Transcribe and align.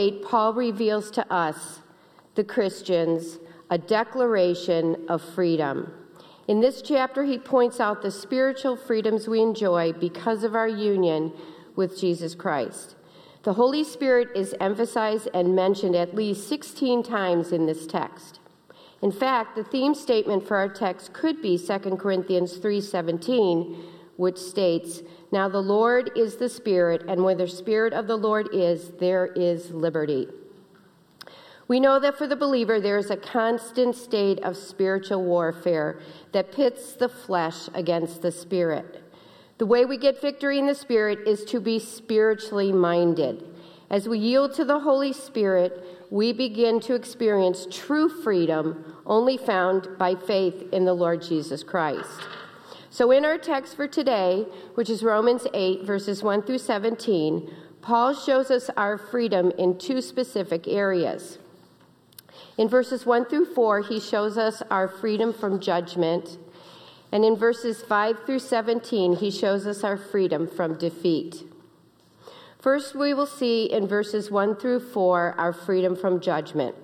8, 0.00 0.22
Paul 0.24 0.54
reveals 0.54 1.10
to 1.10 1.30
us, 1.30 1.80
the 2.34 2.42
Christians, 2.42 3.38
a 3.68 3.76
declaration 3.76 4.96
of 5.10 5.20
freedom. 5.20 5.92
In 6.48 6.60
this 6.60 6.80
chapter, 6.80 7.24
he 7.24 7.36
points 7.36 7.80
out 7.80 8.00
the 8.00 8.10
spiritual 8.10 8.76
freedoms 8.76 9.28
we 9.28 9.42
enjoy 9.42 9.92
because 9.92 10.42
of 10.42 10.54
our 10.54 10.66
union 10.66 11.34
with 11.76 12.00
Jesus 12.00 12.34
Christ. 12.34 12.94
The 13.42 13.52
Holy 13.52 13.84
Spirit 13.84 14.28
is 14.34 14.54
emphasized 14.58 15.28
and 15.34 15.54
mentioned 15.54 15.94
at 15.94 16.14
least 16.14 16.48
16 16.48 17.02
times 17.02 17.52
in 17.52 17.66
this 17.66 17.86
text. 17.86 18.40
In 19.02 19.12
fact, 19.12 19.54
the 19.54 19.64
theme 19.64 19.94
statement 19.94 20.48
for 20.48 20.56
our 20.56 20.68
text 20.70 21.12
could 21.12 21.42
be 21.42 21.58
2 21.58 21.98
Corinthians 21.98 22.56
3:17, 22.56 23.76
which 24.20 24.36
states, 24.36 25.02
"Now 25.32 25.48
the 25.48 25.62
Lord 25.62 26.10
is 26.14 26.36
the 26.36 26.50
Spirit, 26.50 27.02
and 27.08 27.24
where 27.24 27.34
the 27.34 27.48
Spirit 27.48 27.94
of 27.94 28.06
the 28.06 28.18
Lord 28.18 28.50
is, 28.52 28.90
there 28.98 29.32
is 29.34 29.72
liberty." 29.72 30.28
We 31.66 31.80
know 31.80 31.98
that 32.00 32.18
for 32.18 32.26
the 32.26 32.36
believer, 32.36 32.80
there 32.80 32.98
is 32.98 33.10
a 33.10 33.16
constant 33.16 33.94
state 33.94 34.38
of 34.44 34.56
spiritual 34.56 35.22
warfare 35.22 36.00
that 36.32 36.52
pits 36.52 36.94
the 36.94 37.08
flesh 37.08 37.70
against 37.72 38.20
the 38.20 38.30
spirit. 38.30 39.00
The 39.58 39.66
way 39.66 39.86
we 39.86 39.96
get 39.96 40.20
victory 40.20 40.58
in 40.58 40.66
the 40.66 40.74
Spirit 40.74 41.20
is 41.26 41.44
to 41.46 41.60
be 41.60 41.78
spiritually 41.78 42.72
minded. 42.72 43.44
As 43.88 44.08
we 44.08 44.18
yield 44.18 44.52
to 44.54 44.64
the 44.64 44.80
Holy 44.80 45.12
Spirit, 45.12 45.82
we 46.10 46.32
begin 46.32 46.80
to 46.80 46.94
experience 46.94 47.66
true 47.70 48.08
freedom 48.08 48.84
only 49.06 49.36
found 49.36 49.96
by 49.98 50.14
faith 50.14 50.72
in 50.72 50.84
the 50.84 50.94
Lord 50.94 51.22
Jesus 51.22 51.62
Christ. 51.62 52.20
So, 52.90 53.10
in 53.12 53.24
our 53.24 53.38
text 53.38 53.76
for 53.76 53.86
today, 53.86 54.46
which 54.74 54.90
is 54.90 55.02
Romans 55.02 55.46
8, 55.54 55.84
verses 55.84 56.22
1 56.22 56.42
through 56.42 56.58
17, 56.58 57.50
Paul 57.80 58.14
shows 58.14 58.50
us 58.50 58.68
our 58.76 58.98
freedom 58.98 59.52
in 59.56 59.78
two 59.78 60.02
specific 60.02 60.66
areas. 60.68 61.38
In 62.58 62.68
verses 62.68 63.06
1 63.06 63.26
through 63.26 63.54
4, 63.54 63.82
he 63.82 64.00
shows 64.00 64.36
us 64.36 64.62
our 64.70 64.88
freedom 64.88 65.32
from 65.32 65.60
judgment 65.60 66.36
and 67.12 67.24
in 67.24 67.36
verses 67.36 67.82
5 67.82 68.24
through 68.24 68.38
17, 68.38 69.16
he 69.16 69.30
shows 69.30 69.66
us 69.66 69.82
our 69.82 69.96
freedom 69.96 70.46
from 70.46 70.78
defeat. 70.78 71.42
First, 72.58 72.94
we 72.94 73.14
will 73.14 73.26
see 73.26 73.64
in 73.64 73.88
verses 73.88 74.30
1 74.30 74.56
through 74.56 74.80
4 74.80 75.34
our 75.36 75.52
freedom 75.52 75.96
from 75.96 76.20
judgment. 76.20 76.76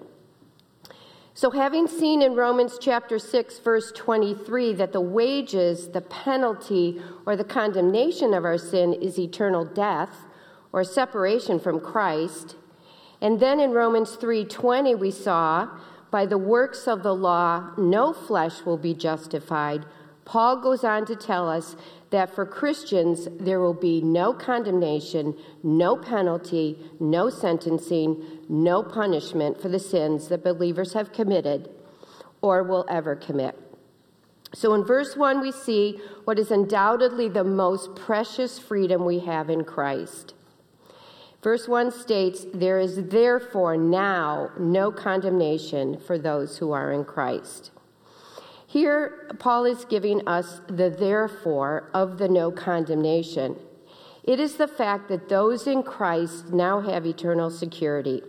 So, 1.37 1.51
having 1.51 1.87
seen 1.87 2.23
in 2.23 2.35
Romans 2.35 2.79
chapter 2.81 3.19
6, 3.19 3.59
verse 3.59 3.93
23, 3.93 4.73
that 4.73 4.95
the 4.95 5.03
wages, 5.03 5.89
the 5.89 6.01
penalty, 6.01 7.03
or 7.27 7.37
the 7.37 7.45
condemnation 7.45 8.33
of 8.33 8.47
our 8.47 8.57
sin 8.57 8.95
is 8.95 9.19
eternal 9.19 9.67
death 9.67 10.25
or 10.73 10.83
separation 10.83 11.61
from 11.61 11.79
Christ, 11.79 12.57
and 13.21 13.39
then 13.39 13.61
in 13.61 13.73
Romans 13.73 14.17
3:20 14.17 14.95
we 14.95 15.11
saw 15.11 15.69
by 16.11 16.25
the 16.25 16.39
works 16.39 16.89
of 16.89 17.03
the 17.03 17.15
law 17.15 17.71
no 17.77 18.15
flesh 18.15 18.65
will 18.65 18.79
be 18.79 18.95
justified. 18.95 19.85
Paul 20.25 20.57
goes 20.57 20.85
on 20.85 21.05
to 21.05 21.15
tell 21.15 21.51
us 21.51 21.77
that 22.11 22.35
for 22.35 22.47
Christians, 22.47 23.29
there 23.39 23.61
will 23.61 23.75
be 23.75 24.01
no 24.01 24.33
condemnation, 24.33 25.37
no 25.63 25.97
penalty, 25.97 26.79
no 27.01 27.31
sentencing, 27.31 28.23
no 28.49 28.83
punishment 28.83 29.61
for 29.61 29.69
the 29.69 29.79
sins 29.79 30.29
that 30.29 30.45
believers 30.45 30.93
have 30.93 31.13
committed 31.13 31.69
or 32.41 32.63
will 32.63 32.85
ever 32.89 33.17
commit. 33.17 33.59
So 34.55 34.75
in 34.75 34.85
verse 34.85 35.17
1, 35.17 35.41
we 35.41 35.53
see 35.53 36.01
what 36.25 36.39
is 36.39 36.51
undoubtedly 36.51 37.29
the 37.29 37.45
most 37.45 37.97
precious 37.97 38.59
freedom 38.59 39.05
we 39.05 39.19
have 39.21 39.51
in 39.51 39.65
Christ. 39.65 40.35
Verse 41.43 41.69
1 41.69 41.91
states, 41.93 42.47
There 42.55 42.79
is 42.79 43.05
therefore 43.05 43.77
now 43.77 44.51
no 44.59 44.91
condemnation 44.91 45.99
for 45.99 46.19
those 46.19 46.59
who 46.59 46.73
are 46.73 46.93
in 46.93 47.05
Christ. 47.05 47.71
Here, 48.67 49.31
Paul 49.39 49.65
is 49.65 49.85
giving 49.85 50.27
us 50.27 50.61
the 50.67 50.91
therefore 50.91 51.89
of 51.95 52.19
the 52.19 52.29
no 52.29 52.51
condemnation. 52.51 53.57
It 54.25 54.41
is 54.41 54.57
the 54.57 54.67
fact 54.67 55.09
that 55.09 55.29
those 55.29 55.67
in 55.69 55.85
Christ 55.85 56.53
now 56.53 56.81
have 56.81 57.07
eternal 57.07 57.49
security. 57.51 58.23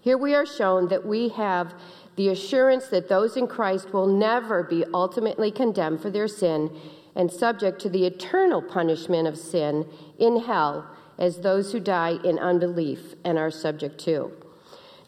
Here 0.00 0.18
we 0.18 0.34
are 0.34 0.44
shown 0.44 0.88
that 0.88 1.06
we 1.06 1.30
have 1.30 1.74
the 2.16 2.28
assurance 2.28 2.88
that 2.88 3.08
those 3.08 3.36
in 3.36 3.46
Christ 3.46 3.94
will 3.94 4.06
never 4.06 4.62
be 4.62 4.84
ultimately 4.92 5.50
condemned 5.50 6.02
for 6.02 6.10
their 6.10 6.28
sin 6.28 6.70
and 7.16 7.32
subject 7.32 7.80
to 7.80 7.88
the 7.88 8.04
eternal 8.04 8.60
punishment 8.60 9.26
of 9.26 9.38
sin 9.38 9.86
in 10.18 10.40
hell 10.40 10.86
as 11.18 11.38
those 11.38 11.72
who 11.72 11.80
die 11.80 12.18
in 12.22 12.38
unbelief 12.38 13.14
and 13.24 13.38
are 13.38 13.50
subject 13.50 13.98
to. 14.00 14.43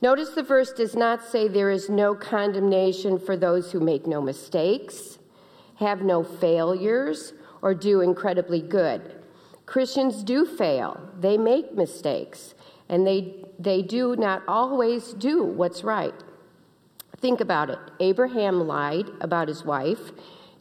Notice 0.02 0.30
the 0.30 0.42
verse 0.42 0.72
does 0.72 0.94
not 0.94 1.24
say 1.24 1.48
there 1.48 1.70
is 1.70 1.88
no 1.88 2.14
condemnation 2.14 3.18
for 3.18 3.36
those 3.36 3.72
who 3.72 3.80
make 3.80 4.06
no 4.06 4.20
mistakes, 4.20 5.18
have 5.76 6.02
no 6.02 6.22
failures, 6.22 7.32
or 7.62 7.74
do 7.74 8.00
incredibly 8.02 8.60
good. 8.60 9.14
Christians 9.64 10.22
do 10.22 10.44
fail, 10.44 11.10
they 11.18 11.38
make 11.38 11.74
mistakes, 11.74 12.54
and 12.88 13.06
they, 13.06 13.44
they 13.58 13.82
do 13.82 14.14
not 14.16 14.42
always 14.46 15.12
do 15.14 15.42
what's 15.42 15.82
right. 15.82 16.14
Think 17.18 17.40
about 17.40 17.70
it 17.70 17.78
Abraham 17.98 18.66
lied 18.66 19.10
about 19.20 19.48
his 19.48 19.64
wife, 19.64 20.12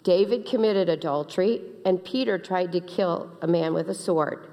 David 0.03 0.45
committed 0.45 0.87
adultery, 0.87 1.61
and 1.85 2.03
Peter 2.03 2.37
tried 2.37 2.71
to 2.71 2.79
kill 2.79 3.31
a 3.41 3.47
man 3.47 3.73
with 3.73 3.89
a 3.89 3.93
sword. 3.93 4.47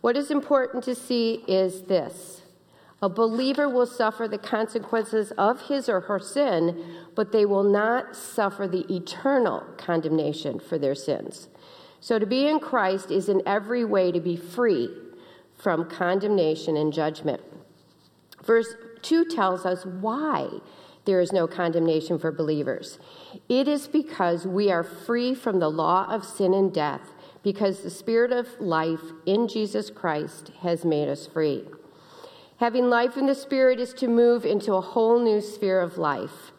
What 0.00 0.16
is 0.16 0.30
important 0.30 0.82
to 0.84 0.94
see 0.94 1.44
is 1.46 1.82
this 1.82 2.42
a 3.04 3.08
believer 3.10 3.68
will 3.68 3.84
suffer 3.84 4.26
the 4.26 4.38
consequences 4.38 5.30
of 5.32 5.60
his 5.68 5.90
or 5.90 6.00
her 6.00 6.18
sin, 6.18 6.82
but 7.14 7.32
they 7.32 7.44
will 7.44 7.62
not 7.62 8.16
suffer 8.16 8.66
the 8.66 8.90
eternal 8.90 9.62
condemnation 9.76 10.58
for 10.58 10.78
their 10.78 10.94
sins. 10.94 11.48
So 12.00 12.18
to 12.18 12.24
be 12.24 12.48
in 12.48 12.60
Christ 12.60 13.10
is 13.10 13.28
in 13.28 13.42
every 13.44 13.84
way 13.84 14.10
to 14.10 14.20
be 14.20 14.38
free 14.38 14.88
from 15.54 15.84
condemnation 15.84 16.78
and 16.78 16.94
judgment. 16.94 17.42
Verse 18.42 18.74
2 19.02 19.26
tells 19.26 19.66
us 19.66 19.84
why 19.84 20.48
there 21.04 21.20
is 21.20 21.30
no 21.30 21.46
condemnation 21.46 22.18
for 22.18 22.32
believers. 22.32 22.98
It 23.50 23.68
is 23.68 23.86
because 23.86 24.46
we 24.46 24.72
are 24.72 24.82
free 24.82 25.34
from 25.34 25.58
the 25.58 25.68
law 25.68 26.06
of 26.08 26.24
sin 26.24 26.54
and 26.54 26.72
death, 26.72 27.12
because 27.42 27.82
the 27.82 27.90
Spirit 27.90 28.32
of 28.32 28.48
life 28.58 29.12
in 29.26 29.46
Jesus 29.46 29.90
Christ 29.90 30.52
has 30.62 30.86
made 30.86 31.10
us 31.10 31.26
free. 31.26 31.64
Having 32.58 32.88
life 32.88 33.16
in 33.16 33.26
the 33.26 33.34
Spirit 33.34 33.80
is 33.80 33.92
to 33.94 34.06
move 34.06 34.44
into 34.44 34.74
a 34.74 34.80
whole 34.80 35.18
new 35.18 35.40
sphere 35.40 35.80
of 35.80 35.98
life. 35.98 36.52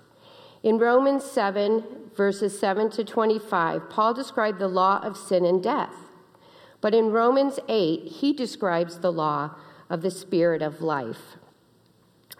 In 0.61 0.77
Romans 0.77 1.23
7, 1.23 1.83
verses 2.15 2.57
7 2.59 2.89
to 2.91 3.03
25, 3.03 3.89
Paul 3.89 4.13
described 4.13 4.59
the 4.59 4.67
law 4.67 4.99
of 5.03 5.15
sin 5.15 5.45
and 5.45 5.63
death. 5.63 5.93
But 6.81 6.93
in 6.93 7.11
Romans 7.11 7.59
8, 7.69 8.07
he 8.07 8.33
describes 8.33 8.99
the 8.99 9.11
law 9.11 9.55
of 9.89 10.01
the 10.01 10.11
Spirit 10.11 10.61
of 10.61 10.81
life. 10.81 11.37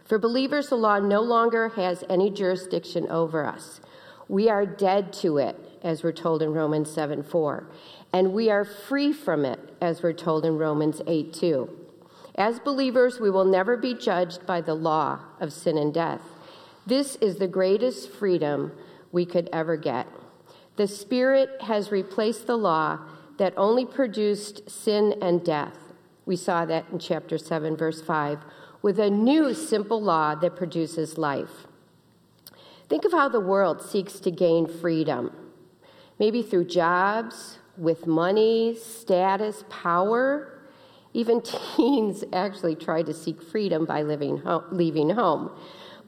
For 0.03 0.19
believers, 0.19 0.69
the 0.69 0.75
law 0.75 0.99
no 0.99 1.21
longer 1.21 1.69
has 1.69 2.03
any 2.09 2.29
jurisdiction 2.29 3.07
over 3.09 3.45
us. 3.45 3.79
We 4.27 4.49
are 4.49 4.65
dead 4.65 5.13
to 5.13 5.37
it, 5.37 5.57
as 5.81 6.03
we're 6.03 6.11
told 6.11 6.41
in 6.41 6.53
Romans 6.53 6.91
7 6.91 7.23
4. 7.23 7.67
And 8.11 8.33
we 8.33 8.49
are 8.49 8.65
free 8.65 9.13
from 9.13 9.45
it, 9.45 9.59
as 9.81 10.03
we're 10.03 10.13
told 10.13 10.45
in 10.45 10.57
Romans 10.57 11.01
8 11.07 11.33
2. 11.33 11.84
As 12.37 12.59
believers, 12.59 13.19
we 13.19 13.29
will 13.29 13.45
never 13.45 13.77
be 13.77 13.93
judged 13.93 14.45
by 14.45 14.59
the 14.59 14.73
law 14.73 15.19
of 15.39 15.53
sin 15.53 15.77
and 15.77 15.93
death. 15.93 16.21
This 16.85 17.15
is 17.17 17.37
the 17.37 17.47
greatest 17.47 18.11
freedom 18.11 18.73
we 19.11 19.25
could 19.25 19.49
ever 19.53 19.77
get. 19.77 20.07
The 20.75 20.87
Spirit 20.87 21.61
has 21.61 21.91
replaced 21.91 22.45
the 22.45 22.57
law 22.57 22.99
that 23.37 23.53
only 23.55 23.85
produced 23.85 24.69
sin 24.69 25.15
and 25.21 25.43
death. 25.43 25.77
We 26.25 26.35
saw 26.35 26.65
that 26.65 26.85
in 26.91 26.99
chapter 26.99 27.37
7, 27.37 27.77
verse 27.77 28.01
5, 28.01 28.39
with 28.81 28.99
a 28.99 29.09
new 29.09 29.53
simple 29.53 30.01
law 30.01 30.35
that 30.35 30.57
produces 30.57 31.17
life. 31.17 31.67
Think 32.89 33.05
of 33.05 33.13
how 33.13 33.29
the 33.29 33.39
world 33.39 33.81
seeks 33.81 34.19
to 34.19 34.31
gain 34.31 34.67
freedom. 34.67 35.33
Maybe 36.19 36.41
through 36.41 36.65
jobs, 36.65 37.59
with 37.77 38.07
money, 38.07 38.75
status, 38.75 39.63
power 39.69 40.54
even 41.15 41.41
teens 41.75 42.23
actually 42.33 42.75
try 42.75 43.01
to 43.01 43.13
seek 43.13 43.41
freedom 43.41 43.85
by 43.85 44.03
living 44.03 44.43
leaving 44.71 45.09
home. 45.11 45.49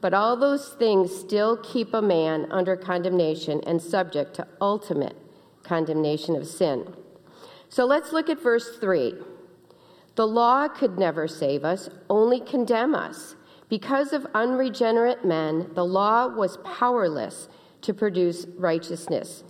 But 0.00 0.14
all 0.14 0.36
those 0.36 0.68
things 0.74 1.14
still 1.14 1.56
keep 1.56 1.92
a 1.92 2.02
man 2.02 2.46
under 2.52 2.76
condemnation 2.76 3.60
and 3.66 3.82
subject 3.82 4.34
to 4.34 4.46
ultimate 4.60 5.16
condemnation 5.64 6.36
of 6.36 6.46
sin. 6.46 6.94
So 7.68 7.84
let's 7.84 8.12
look 8.12 8.28
at 8.28 8.40
verse 8.40 8.78
3. 8.78 9.14
The 10.14 10.26
law 10.26 10.68
could 10.68 10.98
never 10.98 11.26
save 11.26 11.64
us, 11.64 11.88
only 12.08 12.40
condemn 12.40 12.94
us. 12.94 13.34
Because 13.68 14.12
of 14.12 14.26
unregenerate 14.34 15.24
men, 15.24 15.70
the 15.74 15.84
law 15.84 16.28
was 16.28 16.58
powerless 16.58 17.48
to 17.82 17.92
produce 17.92 18.46
righteousness. 18.56 19.44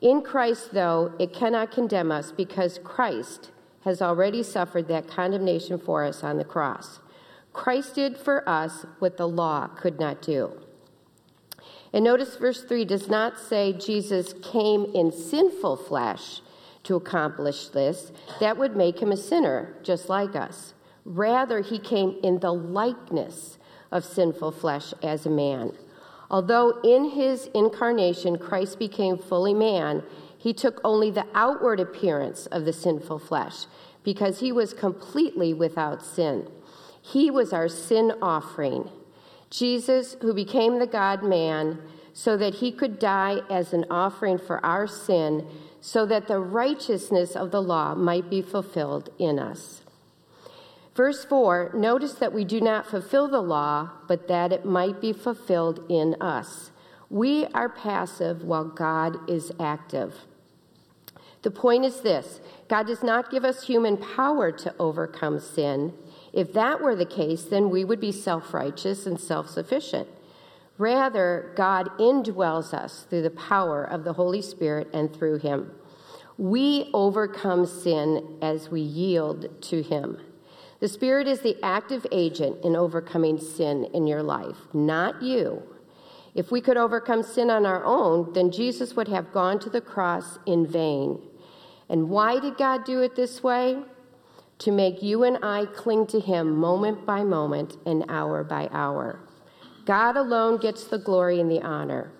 In 0.00 0.20
Christ, 0.20 0.72
though, 0.72 1.14
it 1.18 1.32
cannot 1.32 1.70
condemn 1.70 2.12
us 2.12 2.32
because 2.32 2.78
Christ 2.82 3.52
has 3.84 4.00
already 4.00 4.42
suffered 4.42 4.88
that 4.88 5.08
condemnation 5.08 5.78
for 5.78 6.04
us 6.04 6.22
on 6.22 6.38
the 6.38 6.44
cross. 6.44 7.00
Christ 7.52 7.94
did 7.94 8.16
for 8.16 8.48
us 8.48 8.86
what 8.98 9.16
the 9.16 9.28
law 9.28 9.66
could 9.68 10.00
not 10.00 10.22
do. 10.22 10.52
And 11.92 12.04
notice 12.04 12.36
verse 12.36 12.62
3 12.64 12.84
does 12.84 13.08
not 13.08 13.38
say 13.38 13.72
Jesus 13.72 14.34
came 14.42 14.86
in 14.94 15.12
sinful 15.12 15.76
flesh 15.76 16.40
to 16.84 16.96
accomplish 16.96 17.68
this. 17.68 18.12
That 18.40 18.56
would 18.56 18.76
make 18.76 19.00
him 19.00 19.12
a 19.12 19.16
sinner, 19.16 19.74
just 19.82 20.08
like 20.08 20.34
us. 20.34 20.74
Rather, 21.04 21.60
he 21.60 21.78
came 21.78 22.16
in 22.22 22.38
the 22.38 22.52
likeness 22.52 23.58
of 23.90 24.04
sinful 24.04 24.52
flesh 24.52 24.94
as 25.02 25.26
a 25.26 25.30
man. 25.30 25.72
Although 26.30 26.80
in 26.82 27.10
his 27.10 27.50
incarnation 27.54 28.38
Christ 28.38 28.78
became 28.78 29.18
fully 29.18 29.52
man, 29.52 30.02
he 30.42 30.52
took 30.52 30.80
only 30.82 31.08
the 31.08 31.26
outward 31.34 31.78
appearance 31.78 32.46
of 32.46 32.64
the 32.64 32.72
sinful 32.72 33.20
flesh 33.20 33.66
because 34.02 34.40
he 34.40 34.50
was 34.50 34.74
completely 34.74 35.54
without 35.54 36.04
sin. 36.04 36.48
He 37.00 37.30
was 37.30 37.52
our 37.52 37.68
sin 37.68 38.12
offering. 38.20 38.90
Jesus, 39.50 40.16
who 40.20 40.34
became 40.34 40.80
the 40.80 40.86
God 40.88 41.22
man, 41.22 41.78
so 42.12 42.36
that 42.36 42.54
he 42.54 42.72
could 42.72 42.98
die 42.98 43.42
as 43.48 43.72
an 43.72 43.84
offering 43.88 44.36
for 44.36 44.64
our 44.66 44.88
sin, 44.88 45.46
so 45.80 46.04
that 46.06 46.26
the 46.26 46.40
righteousness 46.40 47.36
of 47.36 47.52
the 47.52 47.62
law 47.62 47.94
might 47.94 48.28
be 48.28 48.42
fulfilled 48.42 49.10
in 49.20 49.38
us. 49.38 49.82
Verse 50.96 51.24
4 51.24 51.70
notice 51.72 52.14
that 52.14 52.32
we 52.32 52.44
do 52.44 52.60
not 52.60 52.90
fulfill 52.90 53.28
the 53.28 53.40
law, 53.40 53.90
but 54.08 54.26
that 54.26 54.52
it 54.52 54.64
might 54.64 55.00
be 55.00 55.12
fulfilled 55.12 55.84
in 55.88 56.16
us. 56.20 56.72
We 57.08 57.46
are 57.54 57.68
passive 57.68 58.42
while 58.42 58.64
God 58.64 59.30
is 59.30 59.52
active. 59.60 60.16
The 61.42 61.50
point 61.50 61.84
is 61.84 62.00
this 62.00 62.40
God 62.68 62.86
does 62.86 63.02
not 63.02 63.30
give 63.30 63.44
us 63.44 63.64
human 63.64 63.96
power 63.96 64.50
to 64.52 64.74
overcome 64.78 65.40
sin. 65.40 65.92
If 66.32 66.52
that 66.54 66.80
were 66.80 66.96
the 66.96 67.04
case, 67.04 67.42
then 67.42 67.68
we 67.68 67.84
would 67.84 68.00
be 68.00 68.12
self 68.12 68.54
righteous 68.54 69.06
and 69.06 69.20
self 69.20 69.48
sufficient. 69.48 70.08
Rather, 70.78 71.52
God 71.56 71.90
indwells 71.98 72.72
us 72.72 73.06
through 73.08 73.22
the 73.22 73.30
power 73.30 73.84
of 73.84 74.04
the 74.04 74.14
Holy 74.14 74.40
Spirit 74.40 74.88
and 74.94 75.14
through 75.14 75.38
Him. 75.38 75.72
We 76.38 76.90
overcome 76.94 77.66
sin 77.66 78.38
as 78.40 78.70
we 78.70 78.80
yield 78.80 79.62
to 79.64 79.82
Him. 79.82 80.18
The 80.80 80.88
Spirit 80.88 81.28
is 81.28 81.40
the 81.40 81.56
active 81.62 82.06
agent 82.10 82.64
in 82.64 82.74
overcoming 82.74 83.38
sin 83.38 83.84
in 83.92 84.06
your 84.06 84.22
life, 84.22 84.56
not 84.72 85.22
you. 85.22 85.62
If 86.34 86.50
we 86.50 86.60
could 86.60 86.78
overcome 86.78 87.22
sin 87.22 87.50
on 87.50 87.66
our 87.66 87.84
own, 87.84 88.32
then 88.32 88.50
Jesus 88.50 88.96
would 88.96 89.08
have 89.08 89.32
gone 89.32 89.58
to 89.60 89.70
the 89.70 89.82
cross 89.82 90.38
in 90.46 90.66
vain. 90.66 91.20
And 91.92 92.08
why 92.08 92.40
did 92.40 92.56
God 92.56 92.84
do 92.84 93.02
it 93.02 93.14
this 93.14 93.42
way? 93.42 93.78
To 94.60 94.72
make 94.72 95.02
you 95.02 95.24
and 95.24 95.38
I 95.42 95.66
cling 95.66 96.06
to 96.08 96.20
Him 96.20 96.56
moment 96.56 97.04
by 97.04 97.22
moment 97.22 97.76
and 97.84 98.04
hour 98.08 98.42
by 98.42 98.70
hour. 98.72 99.20
God 99.84 100.16
alone 100.16 100.56
gets 100.56 100.84
the 100.84 100.98
glory 100.98 101.38
and 101.38 101.50
the 101.50 101.60
honor. 101.60 102.10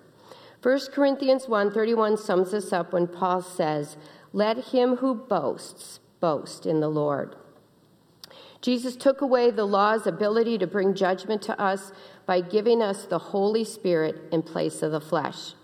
1 0.61 0.91
Corinthians 0.91 1.47
1:31 1.47 2.17
sums 2.17 2.51
this 2.51 2.71
up 2.71 2.93
when 2.93 3.07
Paul 3.07 3.41
says, 3.41 3.97
"Let 4.31 4.57
him 4.65 4.97
who 4.97 5.15
boasts 5.15 5.99
boast 6.19 6.65
in 6.67 6.79
the 6.79 6.89
Lord." 6.89 7.35
Jesus 8.61 8.95
took 8.95 9.21
away 9.21 9.49
the 9.49 9.65
law's 9.65 10.05
ability 10.05 10.57
to 10.59 10.67
bring 10.67 10.93
judgment 10.93 11.41
to 11.41 11.59
us 11.59 11.91
by 12.25 12.41
giving 12.41 12.81
us 12.81 13.05
the 13.05 13.17
Holy 13.17 13.63
Spirit 13.63 14.21
in 14.31 14.41
place 14.43 14.83
of 14.83 14.91
the 14.91 15.01
flesh. 15.01 15.55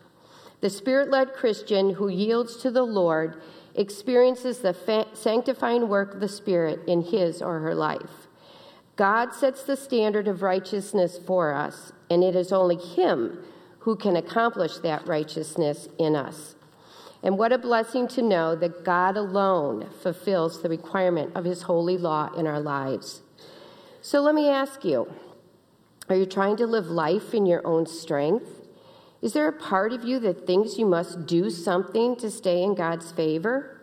The 0.61 0.69
Spirit 0.69 1.09
led 1.09 1.33
Christian 1.33 1.91
who 1.91 2.09
yields 2.09 2.57
to 2.57 2.71
the 2.71 2.83
Lord 2.83 3.41
experiences 3.75 4.59
the 4.59 4.73
fa- 4.73 5.07
sanctifying 5.13 5.87
work 5.87 6.15
of 6.15 6.19
the 6.19 6.27
Spirit 6.27 6.81
in 6.87 7.01
his 7.01 7.41
or 7.41 7.59
her 7.59 7.75
life. 7.75 8.27
God 8.99 9.33
sets 9.33 9.63
the 9.63 9.77
standard 9.77 10.27
of 10.27 10.41
righteousness 10.41 11.17
for 11.17 11.53
us, 11.53 11.93
and 12.09 12.21
it 12.21 12.35
is 12.35 12.51
only 12.51 12.75
Him 12.75 13.41
who 13.79 13.95
can 13.95 14.17
accomplish 14.17 14.75
that 14.79 15.07
righteousness 15.07 15.87
in 15.97 16.17
us. 16.17 16.55
And 17.23 17.37
what 17.37 17.53
a 17.53 17.57
blessing 17.57 18.09
to 18.09 18.21
know 18.21 18.57
that 18.57 18.83
God 18.83 19.15
alone 19.15 19.89
fulfills 20.01 20.61
the 20.61 20.67
requirement 20.67 21.31
of 21.33 21.45
His 21.45 21.61
holy 21.61 21.97
law 21.97 22.33
in 22.33 22.45
our 22.45 22.59
lives. 22.59 23.21
So 24.01 24.19
let 24.19 24.35
me 24.35 24.49
ask 24.49 24.83
you 24.83 25.09
are 26.09 26.15
you 26.17 26.25
trying 26.25 26.57
to 26.57 26.67
live 26.67 26.87
life 26.87 27.33
in 27.33 27.45
your 27.45 27.65
own 27.65 27.85
strength? 27.85 28.58
Is 29.21 29.33
there 29.33 29.47
a 29.47 29.53
part 29.53 29.91
of 29.91 30.05
you 30.05 30.19
that 30.19 30.47
thinks 30.47 30.77
you 30.77 30.85
must 30.85 31.25
do 31.25 31.49
something 31.49 32.15
to 32.17 32.31
stay 32.31 32.63
in 32.63 32.73
God's 32.73 33.11
favor? 33.11 33.81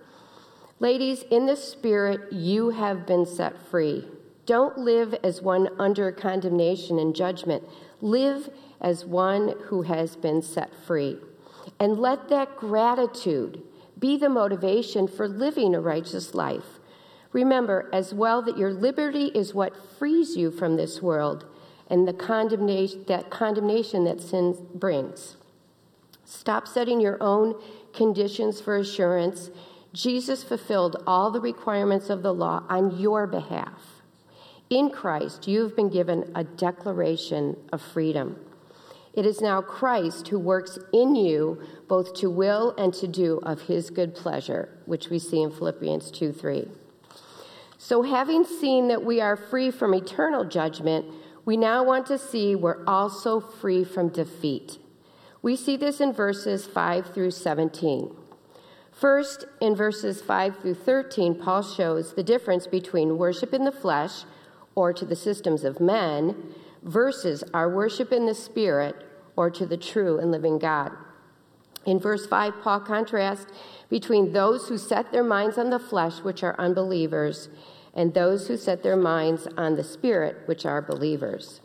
Ladies, 0.80 1.24
in 1.30 1.46
the 1.46 1.56
Spirit, 1.56 2.32
you 2.32 2.70
have 2.70 3.06
been 3.06 3.26
set 3.26 3.58
free. 3.68 4.08
Don't 4.46 4.78
live 4.78 5.14
as 5.22 5.42
one 5.42 5.68
under 5.78 6.10
condemnation 6.12 6.98
and 6.98 7.14
judgment. 7.14 7.64
Live 8.00 8.48
as 8.80 9.04
one 9.04 9.54
who 9.64 9.82
has 9.82 10.16
been 10.16 10.40
set 10.40 10.70
free. 10.86 11.18
And 11.80 11.98
let 11.98 12.28
that 12.28 12.56
gratitude 12.56 13.62
be 13.98 14.16
the 14.16 14.28
motivation 14.28 15.08
for 15.08 15.28
living 15.28 15.74
a 15.74 15.80
righteous 15.80 16.34
life. 16.34 16.78
Remember 17.32 17.90
as 17.92 18.14
well 18.14 18.40
that 18.42 18.56
your 18.56 18.72
liberty 18.72 19.26
is 19.34 19.52
what 19.52 19.98
frees 19.98 20.36
you 20.36 20.50
from 20.50 20.76
this 20.76 21.02
world 21.02 21.44
and 21.88 22.06
the 22.06 22.12
condemnation 22.12 23.04
that 23.08 23.30
condemnation 23.30 24.04
that 24.04 24.20
sin 24.20 24.56
brings. 24.74 25.36
Stop 26.24 26.66
setting 26.66 27.00
your 27.00 27.22
own 27.22 27.54
conditions 27.94 28.60
for 28.60 28.76
assurance. 28.76 29.50
Jesus 29.92 30.42
fulfilled 30.42 31.02
all 31.06 31.30
the 31.30 31.40
requirements 31.40 32.10
of 32.10 32.22
the 32.22 32.34
law 32.34 32.64
on 32.68 32.98
your 32.98 33.26
behalf. 33.26 34.02
In 34.68 34.90
Christ, 34.90 35.46
you 35.46 35.62
have 35.62 35.76
been 35.76 35.88
given 35.88 36.30
a 36.34 36.42
declaration 36.42 37.56
of 37.72 37.80
freedom. 37.80 38.36
It 39.14 39.24
is 39.24 39.40
now 39.40 39.62
Christ 39.62 40.28
who 40.28 40.38
works 40.38 40.78
in 40.92 41.14
you 41.14 41.62
both 41.88 42.14
to 42.16 42.28
will 42.28 42.74
and 42.76 42.92
to 42.94 43.06
do 43.06 43.38
of 43.44 43.62
his 43.62 43.88
good 43.88 44.14
pleasure, 44.14 44.68
which 44.84 45.08
we 45.08 45.18
see 45.18 45.40
in 45.40 45.50
Philippians 45.50 46.10
2 46.10 46.32
3. 46.32 46.68
So, 47.78 48.02
having 48.02 48.44
seen 48.44 48.88
that 48.88 49.04
we 49.04 49.20
are 49.20 49.36
free 49.36 49.70
from 49.70 49.94
eternal 49.94 50.44
judgment, 50.44 51.06
we 51.46 51.56
now 51.56 51.82
want 51.82 52.04
to 52.06 52.18
see 52.18 52.54
we're 52.54 52.84
also 52.86 53.40
free 53.40 53.84
from 53.84 54.08
defeat. 54.08 54.78
We 55.40 55.54
see 55.54 55.76
this 55.76 56.00
in 56.00 56.12
verses 56.12 56.66
5 56.66 57.14
through 57.14 57.30
17. 57.30 58.14
First, 58.90 59.44
in 59.60 59.76
verses 59.76 60.20
5 60.20 60.58
through 60.58 60.74
13, 60.74 61.36
Paul 61.36 61.62
shows 61.62 62.14
the 62.14 62.24
difference 62.24 62.66
between 62.66 63.16
worship 63.16 63.54
in 63.54 63.64
the 63.64 63.70
flesh 63.70 64.24
or 64.74 64.92
to 64.92 65.04
the 65.04 65.14
systems 65.14 65.62
of 65.62 65.80
men 65.80 66.52
versus 66.82 67.44
our 67.54 67.68
worship 67.68 68.12
in 68.12 68.26
the 68.26 68.34
Spirit 68.34 68.96
or 69.36 69.48
to 69.50 69.66
the 69.66 69.76
true 69.76 70.18
and 70.18 70.32
living 70.32 70.58
God. 70.58 70.92
In 71.84 72.00
verse 72.00 72.26
5, 72.26 72.54
Paul 72.60 72.80
contrasts 72.80 73.46
between 73.88 74.32
those 74.32 74.68
who 74.68 74.76
set 74.76 75.12
their 75.12 75.22
minds 75.22 75.58
on 75.58 75.70
the 75.70 75.78
flesh, 75.78 76.18
which 76.18 76.42
are 76.42 76.58
unbelievers, 76.58 77.48
and 77.96 78.14
those 78.14 78.46
who 78.46 78.56
set 78.56 78.82
their 78.82 78.96
minds 78.96 79.48
on 79.56 79.74
the 79.74 79.82
Spirit, 79.82 80.36
which 80.44 80.64
are 80.64 80.80
believers. 80.80 81.60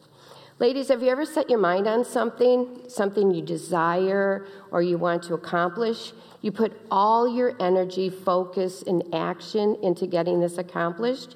Ladies, 0.60 0.88
have 0.88 1.04
you 1.04 1.10
ever 1.10 1.26
set 1.26 1.50
your 1.50 1.60
mind 1.60 1.88
on 1.88 2.06
something, 2.06 2.84
something 2.88 3.32
you 3.32 3.42
desire 3.42 4.46
or 4.72 4.82
you 4.82 4.98
want 4.98 5.24
to 5.24 5.34
accomplish? 5.34 6.14
You 6.42 6.52
put 6.52 6.80
all 6.90 7.28
your 7.28 7.56
energy, 7.60 8.10
focus, 8.10 8.84
and 8.84 9.04
action 9.14 9.78
into 9.84 10.08
getting 10.08 10.40
this 10.40 10.58
accomplished. 10.58 11.36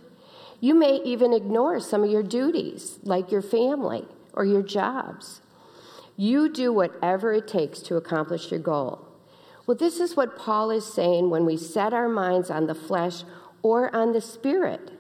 You 0.62 0.76
may 0.76 1.02
even 1.04 1.34
ignore 1.34 1.80
some 1.80 2.04
of 2.04 2.10
your 2.10 2.24
duties, 2.24 3.00
like 3.04 3.32
your 3.32 3.42
family 3.42 4.06
or 4.34 4.46
your 4.46 4.64
jobs. 4.64 5.42
You 6.16 6.48
do 6.48 6.72
whatever 6.72 7.34
it 7.34 7.48
takes 7.48 7.80
to 7.82 7.98
accomplish 7.98 8.52
your 8.52 8.62
goal. 8.62 9.08
Well, 9.68 9.76
this 9.76 10.00
is 10.00 10.16
what 10.16 10.38
Paul 10.38 10.70
is 10.70 10.86
saying 10.86 11.30
when 11.30 11.46
we 11.46 11.58
set 11.58 11.94
our 11.94 12.08
minds 12.08 12.52
on 12.52 12.68
the 12.68 12.76
flesh 12.76 13.24
or 13.66 13.94
on 13.96 14.14
the 14.14 14.22
spirit. 14.22 14.92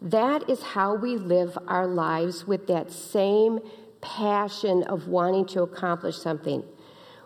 That 0.00 0.48
is 0.48 0.62
how 0.62 0.94
we 0.94 1.18
live 1.18 1.58
our 1.68 1.86
lives 1.86 2.46
with 2.46 2.66
that 2.68 2.90
same 2.90 3.60
passion 4.00 4.82
of 4.84 5.08
wanting 5.08 5.44
to 5.48 5.62
accomplish 5.62 6.16
something. 6.16 6.64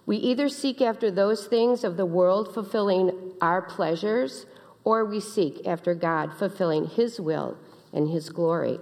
We 0.06 0.16
either 0.16 0.48
seek 0.48 0.82
after 0.82 1.08
those 1.08 1.46
things 1.46 1.84
of 1.84 1.96
the 1.96 2.04
world 2.04 2.52
fulfilling 2.52 3.12
our 3.40 3.62
pleasures, 3.62 4.46
or 4.82 5.04
we 5.04 5.20
seek 5.20 5.64
after 5.64 5.94
God 5.94 6.32
fulfilling 6.36 6.86
His 6.86 7.20
will 7.20 7.56
and 7.92 8.08
his 8.08 8.28
glory. 8.28 8.80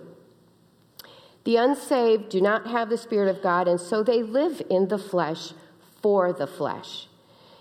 The 1.44 1.56
unsaved 1.56 2.30
do 2.30 2.40
not 2.40 2.66
have 2.68 2.88
the 2.88 2.96
Spirit 2.96 3.28
of 3.28 3.42
God, 3.42 3.68
and 3.68 3.78
so 3.78 4.02
they 4.02 4.23
live 4.23 4.62
in 4.70 4.88
the 4.88 4.99
flesh 4.99 5.52
for 6.00 6.32
the 6.32 6.46
flesh. 6.46 7.08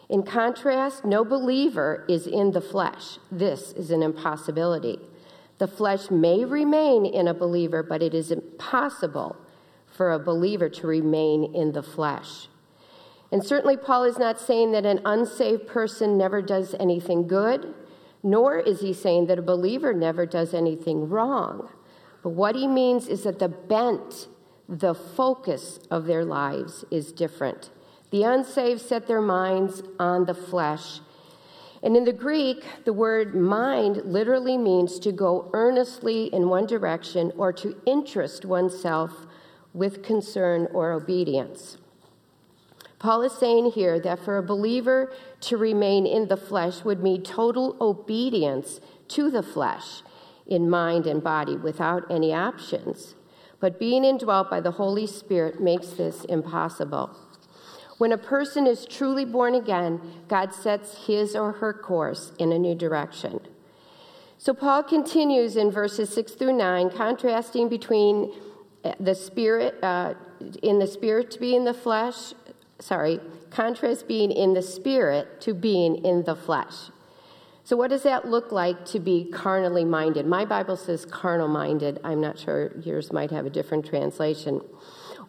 In 0.09 0.23
contrast, 0.23 1.05
no 1.05 1.25
believer 1.25 2.05
is 2.07 2.27
in 2.27 2.51
the 2.51 2.61
flesh. 2.61 3.17
This 3.31 3.71
is 3.73 3.91
an 3.91 4.03
impossibility. 4.03 4.99
The 5.57 5.67
flesh 5.67 6.11
may 6.11 6.45
remain 6.45 7.05
in 7.05 7.27
a 7.27 7.33
believer, 7.33 7.81
but 7.81 8.03
it 8.03 8.13
is 8.13 8.31
impossible 8.31 9.35
for 9.87 10.11
a 10.11 10.19
believer 10.19 10.69
to 10.69 10.87
remain 10.87 11.55
in 11.55 11.71
the 11.71 11.83
flesh. 11.83 12.47
And 13.31 13.43
certainly, 13.43 13.77
Paul 13.77 14.03
is 14.03 14.19
not 14.19 14.39
saying 14.39 14.73
that 14.73 14.85
an 14.85 15.01
unsaved 15.05 15.67
person 15.67 16.17
never 16.17 16.41
does 16.41 16.75
anything 16.79 17.27
good 17.27 17.73
nor 18.25 18.57
is 18.57 18.81
he 18.81 18.91
saying 18.91 19.27
that 19.27 19.37
a 19.37 19.43
believer 19.43 19.93
never 19.93 20.25
does 20.25 20.55
anything 20.55 21.07
wrong. 21.07 21.69
But 22.23 22.29
what 22.29 22.55
he 22.55 22.67
means 22.67 23.07
is 23.07 23.21
that 23.21 23.37
the 23.37 23.47
bent, 23.47 24.27
the 24.67 24.95
focus 24.95 25.79
of 25.91 26.07
their 26.07 26.25
lives 26.25 26.83
is 26.89 27.11
different. 27.11 27.69
The 28.11 28.23
unsaved 28.23 28.81
set 28.81 29.07
their 29.07 29.21
minds 29.21 29.81
on 29.99 30.25
the 30.25 30.33
flesh. 30.33 30.99
And 31.83 31.95
in 31.95 32.05
the 32.05 32.13
Greek, 32.13 32.63
the 32.83 32.93
word 32.93 33.35
mind 33.35 34.05
literally 34.05 34.57
means 34.57 34.97
to 34.99 35.11
go 35.11 35.49
earnestly 35.53 36.25
in 36.33 36.49
one 36.49 36.65
direction 36.65 37.31
or 37.37 37.53
to 37.53 37.75
interest 37.85 38.45
oneself 38.45 39.27
with 39.73 40.01
concern 40.01 40.67
or 40.71 40.93
obedience. 40.93 41.77
Paul 42.97 43.21
is 43.21 43.33
saying 43.33 43.71
here 43.71 43.99
that 43.99 44.19
for 44.19 44.37
a 44.37 44.43
believer 44.43 45.13
to 45.41 45.57
remain 45.57 46.07
in 46.07 46.27
the 46.27 46.37
flesh 46.37 46.83
would 46.83 47.03
mean 47.03 47.21
total 47.21 47.75
obedience 47.79 48.79
to 49.09 49.29
the 49.29 49.43
flesh 49.43 50.01
in 50.47 50.69
mind 50.69 51.05
and 51.05 51.23
body 51.23 51.55
without 51.55 52.09
any 52.09 52.33
options. 52.33 53.15
But 53.59 53.79
being 53.79 54.03
indwelt 54.03 54.49
by 54.49 54.61
the 54.61 54.71
Holy 54.71 55.05
Spirit 55.05 55.61
makes 55.61 55.89
this 55.89 56.23
impossible. 56.25 57.15
When 57.97 58.11
a 58.11 58.17
person 58.17 58.67
is 58.67 58.85
truly 58.85 59.23
born 59.25 59.55
again, 59.55 60.01
God 60.27 60.53
sets 60.53 61.05
his 61.05 61.35
or 61.35 61.53
her 61.53 61.73
course 61.73 62.33
in 62.37 62.51
a 62.51 62.59
new 62.59 62.75
direction. 62.75 63.39
So 64.37 64.53
Paul 64.53 64.83
continues 64.83 65.55
in 65.55 65.71
verses 65.71 66.13
6 66.13 66.33
through 66.33 66.57
9, 66.57 66.89
contrasting 66.91 67.69
between 67.69 68.33
uh, 68.83 68.93
the 68.99 69.15
spirit, 69.15 69.81
uh, 69.81 70.13
in 70.61 70.77
the 70.77 70.87
spirit 70.87 71.31
to 71.31 71.39
be 71.39 71.55
in 71.55 71.63
the 71.63 71.73
flesh, 71.73 72.33
sorry, 72.79 73.19
contrast 73.49 74.07
being 74.07 74.31
in 74.31 74.53
the 74.53 74.61
spirit 74.61 75.39
to 75.41 75.53
being 75.53 76.03
in 76.03 76.23
the 76.23 76.35
flesh. 76.35 76.75
So, 77.63 77.75
what 77.75 77.89
does 77.89 78.03
that 78.03 78.27
look 78.27 78.51
like 78.51 78.85
to 78.87 78.99
be 78.99 79.31
carnally 79.31 79.85
minded? 79.85 80.27
My 80.27 80.45
Bible 80.45 80.77
says 80.77 81.03
carnal 81.03 81.47
minded. 81.47 81.99
I'm 82.03 82.21
not 82.21 82.37
sure 82.37 82.73
yours 82.81 83.11
might 83.11 83.31
have 83.31 83.47
a 83.47 83.49
different 83.49 83.87
translation. 83.87 84.61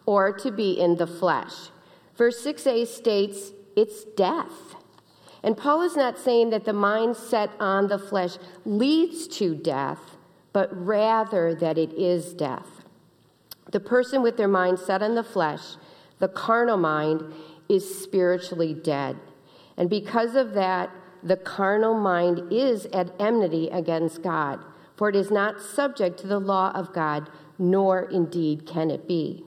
Or 0.05 0.31
to 0.33 0.51
be 0.51 0.73
in 0.73 0.97
the 0.97 1.07
flesh. 1.07 1.71
Verse 2.17 2.43
6a 2.43 2.87
states 2.87 3.51
it's 3.75 4.03
death. 4.03 4.75
And 5.43 5.55
Paul 5.55 5.83
is 5.83 5.95
not 5.95 6.17
saying 6.17 6.49
that 6.49 6.65
the 6.65 6.73
mind 6.73 7.15
set 7.15 7.51
on 7.59 7.87
the 7.87 7.99
flesh 7.99 8.37
leads 8.65 9.27
to 9.37 9.55
death, 9.55 10.17
but 10.51 10.69
rather 10.75 11.53
that 11.55 11.77
it 11.77 11.93
is 11.93 12.33
death. 12.33 12.83
The 13.71 13.79
person 13.79 14.23
with 14.23 14.35
their 14.35 14.47
mind 14.47 14.79
set 14.79 15.03
on 15.03 15.13
the 15.13 15.23
flesh, 15.23 15.61
the 16.17 16.27
carnal 16.27 16.77
mind, 16.77 17.21
is 17.69 18.01
spiritually 18.01 18.73
dead. 18.73 19.17
And 19.77 19.89
because 19.89 20.35
of 20.35 20.53
that, 20.53 20.89
the 21.21 21.37
carnal 21.37 21.93
mind 21.93 22.51
is 22.51 22.87
at 22.87 23.13
enmity 23.19 23.69
against 23.69 24.23
God, 24.23 24.63
for 24.95 25.07
it 25.09 25.15
is 25.15 25.29
not 25.29 25.61
subject 25.61 26.19
to 26.21 26.27
the 26.27 26.39
law 26.39 26.71
of 26.71 26.93
God, 26.93 27.29
nor 27.59 28.03
indeed 28.09 28.65
can 28.65 28.89
it 28.89 29.07
be. 29.07 29.43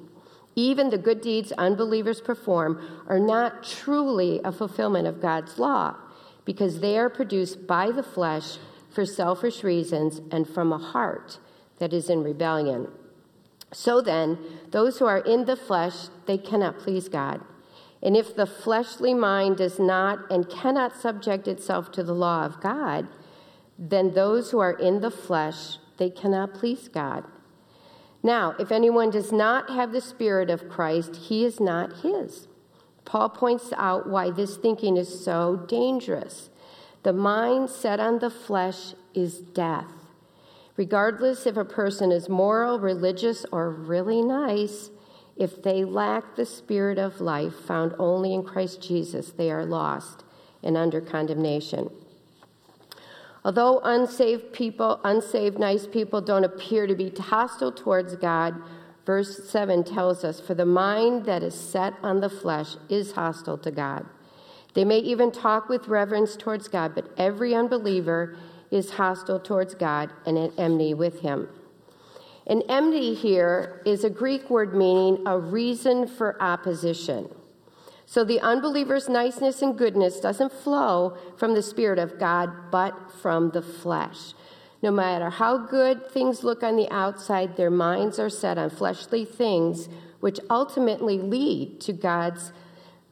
Even 0.57 0.91
the 0.91 0.99
good 0.99 1.21
deeds 1.21 1.53
unbelievers 1.53 2.21
perform 2.21 3.05
are 3.09 3.21
not 3.21 3.63
truly 3.63 4.41
a 4.45 4.53
fulfillment 4.53 5.07
of 5.07 5.21
God's 5.21 5.59
law 5.59 5.97
because 6.45 6.81
they 6.81 6.99
are 6.99 7.09
produced 7.09 7.67
by 7.67 7.91
the 7.91 8.03
flesh 8.03 8.59
for 8.91 9.07
selfish 9.07 9.63
reasons 9.63 10.21
and 10.33 10.49
from 10.49 10.73
a 10.73 10.79
heart 10.79 11.39
that 11.79 11.93
is 11.93 12.11
in 12.11 12.25
rebellion. 12.25 12.89
So 13.73 14.01
then, 14.01 14.39
those 14.71 14.99
who 14.99 15.07
are 15.07 15.19
in 15.19 15.45
the 15.45 15.57
flesh, 15.57 16.09
they 16.27 16.39
cannot 16.39 16.79
please 16.79 17.09
God. 17.09 17.41
And 18.03 18.17
if 18.17 18.35
the 18.35 18.47
fleshly 18.47 19.15
mind 19.15 19.59
does 19.59 19.79
not 19.79 20.31
and 20.31 20.49
cannot 20.49 20.97
subject 20.97 21.47
itself 21.47 21.93
to 21.93 22.03
the 22.03 22.15
law 22.15 22.45
of 22.45 22.61
God, 22.61 23.07
then 23.79 24.13
those 24.15 24.51
who 24.51 24.59
are 24.59 24.73
in 24.73 25.01
the 25.01 25.11
flesh, 25.11 25.79
they 25.99 26.11
cannot 26.11 26.55
please 26.55 26.89
God. 26.89 27.25
Now, 28.23 28.55
if 28.59 28.71
anyone 28.71 29.11
does 29.11 29.33
not 29.33 29.71
have 29.71 29.93
the 29.93 30.01
Spirit 30.01 30.51
of 30.51 30.69
Christ, 30.69 31.17
he 31.17 31.45
is 31.45 31.59
not 31.59 32.01
his. 32.03 32.49
Paul 33.05 33.31
points 33.31 33.73
out 33.77 34.09
why 34.09 34.31
this 34.31 34.57
thinking 34.57 34.97
is 34.97 35.25
so 35.25 35.65
dangerous. 35.69 36.51
The 37.03 37.13
mind 37.13 37.71
set 37.71 37.99
on 37.99 38.19
the 38.19 38.31
flesh 38.31 38.95
is 39.15 39.39
death. 39.41 39.91
Regardless 40.77 41.47
if 41.47 41.57
a 41.57 41.65
person 41.65 42.13
is 42.13 42.29
moral, 42.29 42.79
religious, 42.79 43.45
or 43.51 43.71
really 43.71 44.23
nice, 44.23 44.91
if 45.37 45.63
they 45.63 45.85
lack 45.85 46.37
the 46.37 46.45
spirit 46.45 46.99
of 46.99 47.21
life 47.21 47.55
found 47.55 47.95
only 47.99 48.35
in 48.35 48.45
Christ 48.45 48.83
Jesus, 48.83 49.31
they 49.31 49.51
are 49.51 49.65
lost 49.65 50.25
and 50.63 50.77
under 50.77 51.01
condemnation. 51.01 51.91
Although 53.45 53.81
unsaved 53.81 54.53
people, 54.53 55.01
unsaved 55.03 55.59
nice 55.59 55.87
people 55.87 56.21
don't 56.21 56.45
appear 56.45 56.87
to 56.87 56.95
be 56.95 57.11
hostile 57.11 57.73
towards 57.73 58.17
God, 58.17 58.55
verse 59.07 59.49
7 59.49 59.83
tells 59.85 60.25
us, 60.25 60.41
For 60.41 60.55
the 60.55 60.67
mind 60.67 61.25
that 61.25 61.43
is 61.43 61.55
set 61.55 61.95
on 62.03 62.21
the 62.21 62.29
flesh 62.29 62.77
is 62.89 63.13
hostile 63.13 63.59
to 63.59 63.71
God. 63.71 64.07
They 64.75 64.85
may 64.85 64.99
even 64.99 65.33
talk 65.33 65.69
with 65.69 65.89
reverence 65.89 66.37
towards 66.37 66.69
God, 66.69 66.95
but 66.95 67.11
every 67.17 67.55
unbeliever 67.55 68.37
is 68.71 68.91
hostile 68.91 69.41
towards 69.41 69.75
God 69.75 70.13
and 70.27 70.39
at 70.39 70.59
enmity 70.59 70.95
with 70.95 71.21
him. 71.21 71.49
An 72.47 72.63
enmity 72.69 73.15
here 73.15 73.83
is 73.87 74.05
a 74.05 74.11
Greek 74.11 74.51
word 74.51 74.75
meaning 74.75 75.27
a 75.27 75.39
reason 75.39 76.07
for 76.07 76.41
opposition. 76.43 77.29
So 78.11 78.25
the 78.25 78.41
unbeliever's 78.41 79.09
niceness 79.09 79.63
and 79.63 79.79
goodness 79.79 80.19
doesn't 80.19 80.53
flow 80.53 81.17
from 81.37 81.55
the 81.55 81.63
Spirit 81.63 82.01
of 82.01 82.19
God, 82.19 82.51
but 82.73 82.93
from 83.23 83.51
the 83.51 83.63
flesh. 83.63 84.35
No 84.83 84.91
matter 84.91 85.31
how 85.31 85.59
good 85.59 86.11
things 86.11 86.43
look 86.43 86.65
on 86.65 86.75
the 86.75 86.91
outside, 86.91 87.57
their 87.57 87.71
minds 87.71 88.19
are 88.19 88.29
set 88.29 88.59
on 88.59 88.71
fleshly 88.71 89.25
things, 89.25 89.89
which 90.19 90.41
ultimately 90.51 91.21
lead 91.21 91.81
to 91.83 91.93
God's 91.93 92.51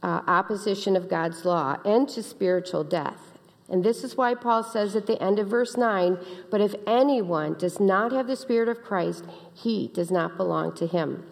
uh, 0.03 0.23
opposition 0.27 0.97
of 0.97 1.09
God's 1.09 1.45
law 1.45 1.77
and 1.85 2.09
to 2.09 2.21
spiritual 2.21 2.83
death. 2.83 3.39
And 3.69 3.85
this 3.85 4.03
is 4.03 4.17
why 4.17 4.35
Paul 4.35 4.65
says 4.65 4.97
at 4.97 5.07
the 5.07 5.23
end 5.23 5.39
of 5.39 5.47
verse 5.47 5.77
9, 5.77 6.19
But 6.51 6.61
if 6.61 6.75
anyone 6.89 7.55
does 7.57 7.79
not 7.79 8.11
have 8.11 8.27
the 8.27 8.35
Spirit 8.35 8.69
of 8.69 8.83
Christ, 8.83 9.25
he 9.55 9.93
does 9.95 10.11
not 10.11 10.37
belong 10.37 10.75
to 10.75 10.89
him. 10.89 11.23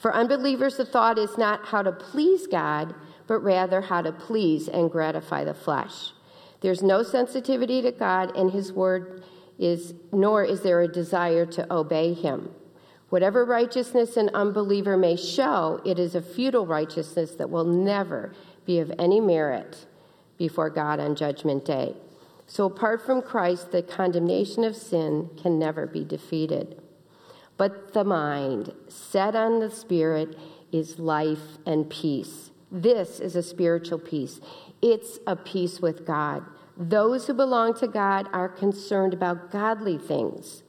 For 0.00 0.14
unbelievers, 0.14 0.78
the 0.78 0.86
thought 0.86 1.18
is 1.18 1.36
not 1.36 1.66
how 1.66 1.82
to 1.82 1.92
please 1.92 2.46
God, 2.46 2.94
but 3.26 3.40
rather 3.40 3.82
how 3.82 4.00
to 4.00 4.12
please 4.12 4.66
and 4.66 4.90
gratify 4.90 5.44
the 5.44 5.52
flesh. 5.52 6.12
There's 6.62 6.82
no 6.82 7.02
sensitivity 7.02 7.82
to 7.82 7.92
God 7.92 8.34
and 8.34 8.50
His 8.50 8.72
word 8.72 9.22
is, 9.58 9.92
nor 10.10 10.42
is 10.42 10.62
there 10.62 10.80
a 10.80 10.88
desire 10.88 11.44
to 11.44 11.70
obey 11.72 12.14
Him. 12.14 12.50
Whatever 13.10 13.44
righteousness 13.44 14.16
an 14.16 14.30
unbeliever 14.32 14.96
may 14.96 15.16
show, 15.16 15.82
it 15.84 15.98
is 15.98 16.14
a 16.14 16.22
futile 16.22 16.66
righteousness 16.66 17.32
that 17.32 17.50
will 17.50 17.64
never 17.64 18.32
be 18.64 18.78
of 18.78 18.90
any 18.98 19.20
merit 19.20 19.84
before 20.38 20.70
God 20.70 20.98
on 20.98 21.14
Judgment 21.14 21.66
Day. 21.66 21.94
So, 22.46 22.64
apart 22.64 23.04
from 23.04 23.20
Christ, 23.20 23.70
the 23.70 23.82
condemnation 23.82 24.64
of 24.64 24.74
sin 24.74 25.28
can 25.40 25.58
never 25.58 25.86
be 25.86 26.04
defeated. 26.04 26.80
But 27.60 27.92
the 27.92 28.04
mind, 28.04 28.72
set 28.88 29.36
on 29.36 29.60
the 29.60 29.70
Spirit, 29.70 30.34
is 30.72 30.98
life 30.98 31.58
and 31.66 31.90
peace. 31.90 32.52
This 32.72 33.20
is 33.20 33.36
a 33.36 33.42
spiritual 33.42 33.98
peace. 33.98 34.40
It's 34.80 35.18
a 35.26 35.36
peace 35.36 35.78
with 35.78 36.06
God. 36.06 36.42
Those 36.78 37.26
who 37.26 37.34
belong 37.34 37.74
to 37.74 37.86
God 37.86 38.30
are 38.32 38.48
concerned 38.48 39.12
about 39.12 39.50
godly 39.50 39.98
things. 39.98 40.62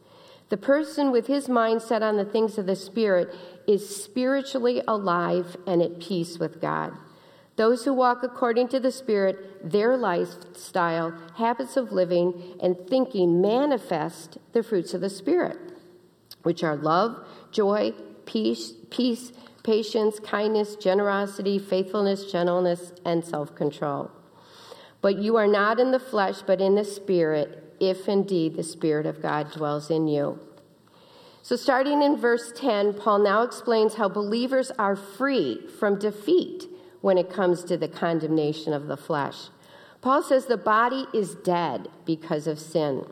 The 0.50 0.58
person 0.58 1.14
with 1.14 1.28
his 1.28 1.48
mind 1.48 1.82
set 1.82 2.04
on 2.04 2.18
the 2.18 2.26
things 2.26 2.58
of 2.58 2.66
the 2.66 2.76
Spirit 2.76 3.34
is 3.66 4.04
spiritually 4.04 4.82
alive 4.86 5.56
and 5.66 5.82
at 5.82 6.02
peace 6.02 6.40
with 6.40 6.60
God. 6.60 6.92
Those 7.56 7.86
who 7.86 7.94
walk 7.94 8.22
according 8.22 8.68
to 8.68 8.82
the 8.82 8.92
Spirit, 8.92 9.72
their 9.72 9.96
lifestyle, 9.96 11.18
habits 11.36 11.78
of 11.78 11.94
living, 11.94 12.58
and 12.62 12.76
thinking 12.90 13.42
manifest 13.42 14.40
the 14.52 14.62
fruits 14.62 14.94
of 14.94 15.00
the 15.00 15.10
Spirit 15.10 15.71
which 16.44 16.64
are 16.64 16.76
love, 16.76 17.26
joy, 17.52 17.94
peace, 18.26 18.74
peace, 18.90 19.32
patience, 19.64 20.20
kindness, 20.20 20.76
generosity, 20.76 21.60
faithfulness, 21.60 22.32
gentleness, 22.32 22.94
and 23.06 23.24
self 23.24 23.56
control. 23.56 24.12
But 25.02 25.18
you 25.18 25.36
are 25.38 25.48
not 25.48 25.80
in 25.80 25.92
the 25.92 26.00
flesh, 26.00 26.42
but 26.42 26.62
in 26.62 26.76
the 26.76 26.86
Spirit, 26.86 27.76
if 27.80 28.08
indeed 28.08 28.56
the 28.56 28.64
Spirit 28.64 29.06
of 29.06 29.22
God 29.22 29.52
dwells 29.52 29.90
in 29.90 30.08
you. 30.08 30.40
So, 31.44 31.56
starting 31.56 32.04
in 32.04 32.18
verse 32.18 32.52
10, 32.56 32.94
Paul 32.94 33.20
now 33.20 33.42
explains 33.42 33.96
how 33.96 34.10
believers 34.10 34.72
are 34.78 34.96
free 34.96 35.68
from 35.80 35.98
defeat 35.98 36.68
when 37.02 37.18
it 37.18 37.32
comes 37.32 37.64
to 37.64 37.78
the 37.78 37.88
condemnation 37.88 38.74
of 38.74 38.88
the 38.88 38.98
flesh. 38.98 39.50
Paul 40.02 40.22
says 40.22 40.46
the 40.46 40.58
body 40.58 41.06
is 41.14 41.36
dead 41.36 41.88
because 42.06 42.46
of 42.46 42.60
sin. 42.60 43.06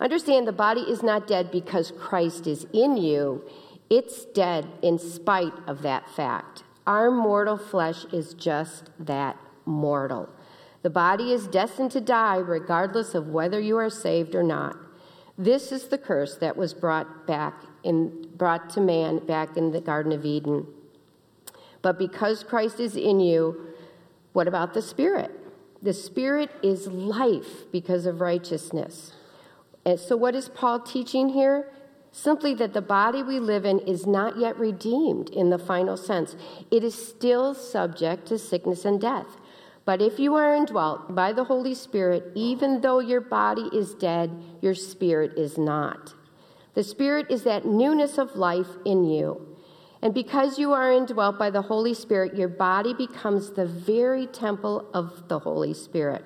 Understand 0.00 0.48
the 0.48 0.52
body 0.52 0.80
is 0.80 1.02
not 1.02 1.26
dead 1.26 1.50
because 1.50 1.92
Christ 1.98 2.46
is 2.46 2.66
in 2.72 2.96
you, 2.96 3.44
it's 3.90 4.24
dead 4.24 4.66
in 4.82 4.98
spite 4.98 5.52
of 5.66 5.82
that 5.82 6.08
fact. 6.08 6.62
Our 6.86 7.10
mortal 7.10 7.58
flesh 7.58 8.06
is 8.12 8.34
just 8.34 8.90
that 8.98 9.36
mortal. 9.66 10.28
The 10.82 10.90
body 10.90 11.32
is 11.32 11.46
destined 11.46 11.90
to 11.92 12.00
die 12.00 12.36
regardless 12.36 13.14
of 13.14 13.28
whether 13.28 13.60
you 13.60 13.76
are 13.76 13.90
saved 13.90 14.34
or 14.34 14.42
not. 14.42 14.76
This 15.36 15.72
is 15.72 15.88
the 15.88 15.98
curse 15.98 16.36
that 16.36 16.56
was 16.56 16.72
brought 16.72 17.26
back 17.26 17.54
in, 17.82 18.28
brought 18.36 18.70
to 18.70 18.80
man 18.80 19.18
back 19.18 19.56
in 19.56 19.72
the 19.72 19.80
Garden 19.80 20.12
of 20.12 20.24
Eden. 20.24 20.66
But 21.82 21.98
because 21.98 22.44
Christ 22.44 22.80
is 22.80 22.96
in 22.96 23.20
you, 23.20 23.68
what 24.32 24.48
about 24.48 24.72
the 24.72 24.82
Spirit? 24.82 25.30
The 25.82 25.94
Spirit 25.94 26.50
is 26.62 26.86
life 26.86 27.70
because 27.72 28.06
of 28.06 28.20
righteousness. 28.20 29.14
And 29.84 29.98
so, 29.98 30.16
what 30.16 30.34
is 30.34 30.48
Paul 30.48 30.80
teaching 30.80 31.30
here? 31.30 31.72
Simply 32.12 32.54
that 32.54 32.72
the 32.72 32.82
body 32.82 33.22
we 33.22 33.38
live 33.38 33.64
in 33.64 33.78
is 33.80 34.06
not 34.06 34.36
yet 34.36 34.58
redeemed 34.58 35.30
in 35.30 35.50
the 35.50 35.58
final 35.58 35.96
sense. 35.96 36.34
It 36.70 36.82
is 36.82 36.94
still 36.94 37.54
subject 37.54 38.26
to 38.26 38.38
sickness 38.38 38.84
and 38.84 39.00
death. 39.00 39.36
But 39.84 40.02
if 40.02 40.18
you 40.18 40.34
are 40.34 40.54
indwelt 40.54 41.14
by 41.14 41.32
the 41.32 41.44
Holy 41.44 41.74
Spirit, 41.74 42.32
even 42.34 42.80
though 42.80 42.98
your 42.98 43.20
body 43.20 43.68
is 43.72 43.94
dead, 43.94 44.30
your 44.60 44.74
spirit 44.74 45.38
is 45.38 45.56
not. 45.56 46.14
The 46.74 46.84
Spirit 46.84 47.26
is 47.30 47.42
that 47.44 47.64
newness 47.64 48.18
of 48.18 48.36
life 48.36 48.68
in 48.84 49.04
you. 49.04 49.56
And 50.02 50.14
because 50.14 50.58
you 50.58 50.72
are 50.72 50.92
indwelt 50.92 51.38
by 51.38 51.50
the 51.50 51.62
Holy 51.62 51.94
Spirit, 51.94 52.36
your 52.36 52.48
body 52.48 52.94
becomes 52.94 53.50
the 53.50 53.66
very 53.66 54.26
temple 54.26 54.88
of 54.94 55.28
the 55.28 55.38
Holy 55.38 55.74
Spirit. 55.74 56.24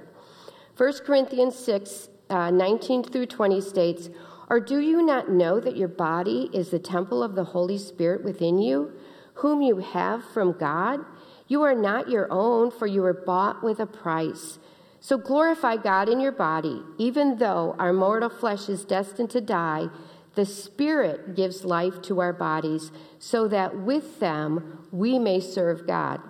1 0.76 0.92
Corinthians 1.04 1.56
6 1.56 2.08
uh, 2.31 2.50
19 2.50 3.04
through 3.04 3.26
20 3.26 3.61
states, 3.61 4.11
Or 4.49 4.61
do 4.61 4.78
you 4.78 5.02
not 5.02 5.31
know 5.31 5.61
that 5.61 5.76
your 5.76 5.88
body 5.88 6.50
is 6.52 6.71
the 6.71 6.78
temple 6.78 7.23
of 7.23 7.35
the 7.35 7.45
Holy 7.45 7.78
Spirit 7.78 8.25
within 8.25 8.59
you, 8.59 8.93
whom 9.35 9.62
you 9.62 9.78
have 9.78 10.25
from 10.33 10.57
God? 10.59 11.00
You 11.47 11.62
are 11.62 11.75
not 11.75 12.09
your 12.09 12.28
own, 12.31 12.71
for 12.71 12.87
you 12.87 13.02
were 13.02 13.25
bought 13.26 13.62
with 13.62 13.81
a 13.81 13.87
price. 13.87 14.59
So 15.00 15.19
glorify 15.19 15.76
God 15.76 16.09
in 16.09 16.21
your 16.21 16.33
body, 16.33 16.83
even 16.97 17.37
though 17.37 17.76
our 17.78 17.93
mortal 17.93 18.31
flesh 18.31 18.69
is 18.69 18.85
destined 18.85 19.31
to 19.31 19.40
die 19.40 19.88
the 20.35 20.45
Spirit 20.45 21.37
gives 21.37 21.64
life 21.64 22.02
to 22.02 22.21
our 22.21 22.33
bodies 22.33 22.90
so 23.19 23.49
that 23.49 23.78
with 23.81 24.21
them 24.21 24.87
we 24.90 25.19
may 25.19 25.40
serve 25.40 25.87
God. 25.87 26.21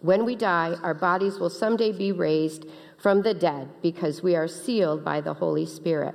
When 0.00 0.24
we 0.24 0.36
die, 0.36 0.76
our 0.82 0.94
bodies 0.94 1.38
will 1.38 1.50
someday 1.50 1.92
be 1.92 2.12
raised 2.12 2.66
from 2.96 3.22
the 3.22 3.34
dead 3.34 3.68
because 3.82 4.22
we 4.22 4.34
are 4.34 4.48
sealed 4.48 5.04
by 5.04 5.20
the 5.20 5.34
Holy 5.34 5.66
Spirit. 5.66 6.14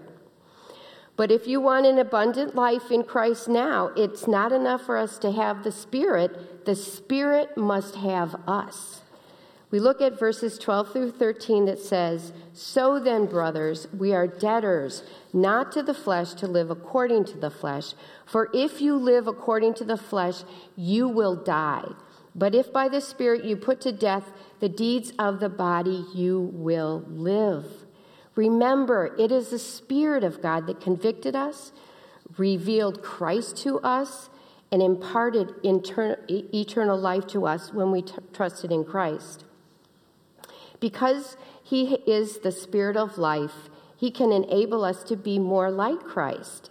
But 1.15 1.31
if 1.31 1.45
you 1.45 1.61
want 1.61 1.85
an 1.85 1.99
abundant 1.99 2.55
life 2.55 2.89
in 2.89 3.03
Christ 3.03 3.47
now, 3.47 3.91
it's 3.95 4.27
not 4.27 4.51
enough 4.51 4.81
for 4.85 4.97
us 4.97 5.17
to 5.19 5.31
have 5.31 5.63
the 5.63 5.71
Spirit. 5.71 6.65
The 6.65 6.75
Spirit 6.75 7.57
must 7.57 7.95
have 7.95 8.35
us. 8.47 9.01
We 9.71 9.79
look 9.79 10.01
at 10.01 10.19
verses 10.19 10.57
12 10.57 10.91
through 10.91 11.11
13 11.11 11.65
that 11.65 11.79
says, 11.79 12.33
So 12.53 12.99
then, 12.99 13.25
brothers, 13.25 13.87
we 13.97 14.13
are 14.13 14.27
debtors, 14.27 15.03
not 15.31 15.71
to 15.71 15.81
the 15.81 15.93
flesh, 15.93 16.33
to 16.35 16.47
live 16.47 16.69
according 16.69 17.25
to 17.25 17.37
the 17.37 17.49
flesh. 17.49 17.93
For 18.25 18.49
if 18.53 18.81
you 18.81 18.97
live 18.97 19.27
according 19.27 19.75
to 19.75 19.85
the 19.85 19.97
flesh, 19.97 20.43
you 20.75 21.07
will 21.07 21.35
die. 21.35 21.87
But 22.33 22.55
if 22.55 22.71
by 22.71 22.87
the 22.87 23.01
Spirit 23.01 23.43
you 23.43 23.55
put 23.55 23.81
to 23.81 23.91
death 23.91 24.31
the 24.59 24.69
deeds 24.69 25.11
of 25.19 25.39
the 25.39 25.49
body, 25.49 26.05
you 26.13 26.51
will 26.53 27.03
live. 27.09 27.65
Remember, 28.35 29.13
it 29.19 29.31
is 29.31 29.49
the 29.49 29.59
Spirit 29.59 30.23
of 30.23 30.41
God 30.41 30.65
that 30.67 30.79
convicted 30.79 31.35
us, 31.35 31.73
revealed 32.37 33.03
Christ 33.03 33.57
to 33.57 33.79
us, 33.79 34.29
and 34.71 34.81
imparted 34.81 35.53
eternal 35.63 36.97
life 36.97 37.27
to 37.27 37.45
us 37.45 37.73
when 37.73 37.91
we 37.91 38.03
t- 38.03 38.13
trusted 38.31 38.71
in 38.71 38.85
Christ. 38.85 39.43
Because 40.79 41.35
He 41.61 41.95
is 42.07 42.39
the 42.39 42.53
Spirit 42.53 42.95
of 42.95 43.17
life, 43.17 43.69
He 43.97 44.09
can 44.09 44.31
enable 44.31 44.85
us 44.85 45.03
to 45.03 45.17
be 45.17 45.37
more 45.37 45.69
like 45.69 45.99
Christ. 45.99 46.69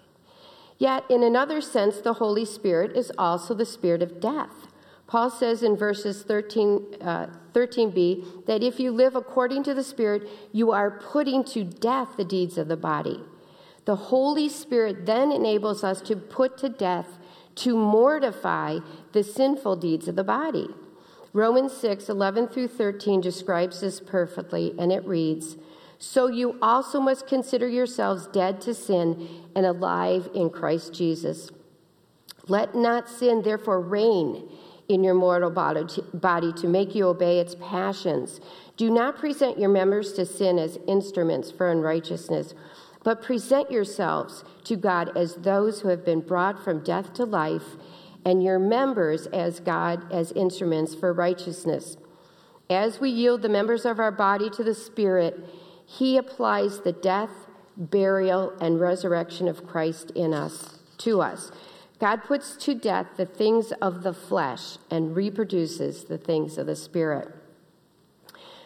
Yet, 0.79 1.05
in 1.11 1.23
another 1.23 1.61
sense, 1.61 2.01
the 2.01 2.15
Holy 2.15 2.47
Spirit 2.47 2.97
is 2.97 3.13
also 3.19 3.53
the 3.53 3.67
Spirit 3.67 4.01
of 4.01 4.19
death. 4.19 4.67
Paul 5.11 5.29
says 5.29 5.65
in 5.65 5.77
verses 5.77 6.23
13, 6.23 6.99
uh, 7.01 7.27
13b 7.53 8.47
that 8.47 8.63
if 8.63 8.79
you 8.79 8.93
live 8.93 9.17
according 9.17 9.65
to 9.65 9.75
the 9.75 9.83
Spirit, 9.83 10.29
you 10.53 10.71
are 10.71 11.01
putting 11.01 11.43
to 11.47 11.65
death 11.65 12.11
the 12.17 12.25
deeds 12.25 12.57
of 12.57 12.69
the 12.69 12.77
body. 12.77 13.21
The 13.87 13.97
Holy 13.97 14.49
Spirit 14.49 15.07
then 15.07 15.33
enables 15.33 15.83
us 15.83 16.01
to 16.03 16.15
put 16.15 16.57
to 16.59 16.69
death, 16.69 17.19
to 17.57 17.77
mortify 17.77 18.79
the 19.11 19.25
sinful 19.25 19.77
deeds 19.77 20.07
of 20.07 20.15
the 20.15 20.23
body. 20.23 20.69
Romans 21.33 21.77
6, 21.77 22.09
11 22.09 22.47
through 22.47 22.69
13 22.69 23.21
describes 23.21 23.81
this 23.81 23.99
perfectly, 23.99 24.77
and 24.79 24.93
it 24.93 25.05
reads 25.05 25.57
So 25.99 26.29
you 26.29 26.57
also 26.63 27.01
must 27.01 27.27
consider 27.27 27.67
yourselves 27.67 28.29
dead 28.29 28.61
to 28.61 28.75
sin 28.75 29.29
and 29.57 29.67
alive 29.67 30.29
in 30.37 30.51
Christ 30.51 30.95
Jesus. 30.95 31.51
Let 32.47 32.77
not 32.77 33.09
sin, 33.09 33.43
therefore, 33.43 33.81
reign 33.81 34.49
in 34.91 35.05
your 35.05 35.15
mortal 35.15 35.51
body 35.51 36.53
to 36.53 36.67
make 36.67 36.97
you 36.97 37.07
obey 37.07 37.39
its 37.39 37.55
passions. 37.61 38.41
Do 38.77 38.91
not 38.91 39.17
present 39.17 39.57
your 39.57 39.69
members 39.69 40.13
to 40.15 40.27
sin 40.27 40.59
as 40.59 40.81
instruments 40.89 41.53
for 41.53 41.71
unrighteousness, 41.71 42.55
but 43.05 43.23
present 43.23 43.71
yourselves 43.71 44.43
to 44.65 44.75
God 44.75 45.17
as 45.17 45.37
those 45.37 45.81
who 45.81 45.89
have 45.89 46.05
been 46.05 46.21
brought 46.21 46.65
from 46.65 46.83
death 46.83 47.15
to 47.15 47.25
life 47.25 47.77
and 48.25 48.43
your 48.43 48.59
members 48.59 49.27
as 49.29 49.61
God 49.61 50.13
as 50.13 50.33
instruments 50.33 50.95
for 50.95 51.13
righteousness. 51.13 51.97
As 52.69 52.99
we 52.99 53.11
yield 53.11 53.43
the 53.43 53.49
members 53.49 53.85
of 53.85 54.01
our 54.01 54.13
body 54.13 54.51
to 54.51 54.65
the 54.65 54.75
Spirit, 54.75 55.39
He 55.87 56.17
applies 56.17 56.81
the 56.81 56.93
death, 56.93 57.31
burial, 57.77 58.53
and 58.61 58.81
resurrection 58.81 59.47
of 59.47 59.67
Christ 59.67 60.11
in 60.17 60.35
us, 60.35 60.81
to 60.99 61.21
us. 61.21 61.53
God 62.01 62.25
puts 62.25 62.57
to 62.57 62.75
death 62.75 63.09
the 63.19 63.27
things 63.27 63.73
of 63.83 64.03
the 64.03 64.15
flesh 64.15 64.79
and 64.91 65.15
reproduces 65.15 66.05
the 66.05 66.17
things 66.17 66.57
of 66.57 66.67
the 66.67 66.75
Spirit. 66.75 67.29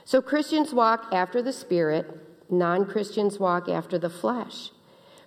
So 0.05 0.23
Christians 0.23 0.73
walk 0.73 1.09
after 1.13 1.43
the 1.43 1.53
Spirit, 1.53 2.07
non 2.49 2.87
Christians 2.87 3.41
walk 3.41 3.69
after 3.69 3.99
the 3.99 4.11
flesh. 4.11 4.71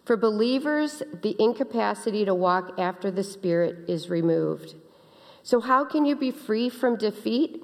For 0.05 0.15
believers, 0.15 1.03
the 1.21 1.35
incapacity 1.37 2.23
to 2.23 2.33
walk 2.33 2.79
after 2.79 3.11
the 3.11 3.25
Spirit 3.25 3.89
is 3.89 4.09
removed. 4.09 4.75
So, 5.43 5.59
how 5.59 5.83
can 5.83 6.05
you 6.05 6.15
be 6.15 6.31
free 6.31 6.69
from 6.69 6.97
defeat? 6.97 7.61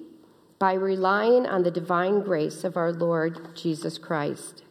By 0.60 0.74
relying 0.74 1.46
on 1.46 1.64
the 1.64 1.72
divine 1.72 2.22
grace 2.22 2.64
of 2.64 2.76
our 2.76 2.92
Lord 2.92 3.56
Jesus 3.56 3.98
Christ. 3.98 4.64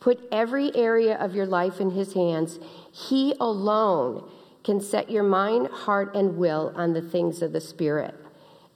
Put 0.00 0.20
every 0.30 0.74
area 0.76 1.16
of 1.16 1.34
your 1.34 1.46
life 1.46 1.80
in 1.80 1.90
His 1.90 2.14
hands. 2.14 2.58
He 2.92 3.34
alone 3.40 4.28
can 4.68 4.82
set 4.82 5.10
your 5.10 5.22
mind, 5.22 5.66
heart, 5.68 6.14
and 6.14 6.36
will 6.36 6.74
on 6.76 6.92
the 6.92 7.00
things 7.00 7.40
of 7.40 7.54
the 7.54 7.60
Spirit. 7.60 8.14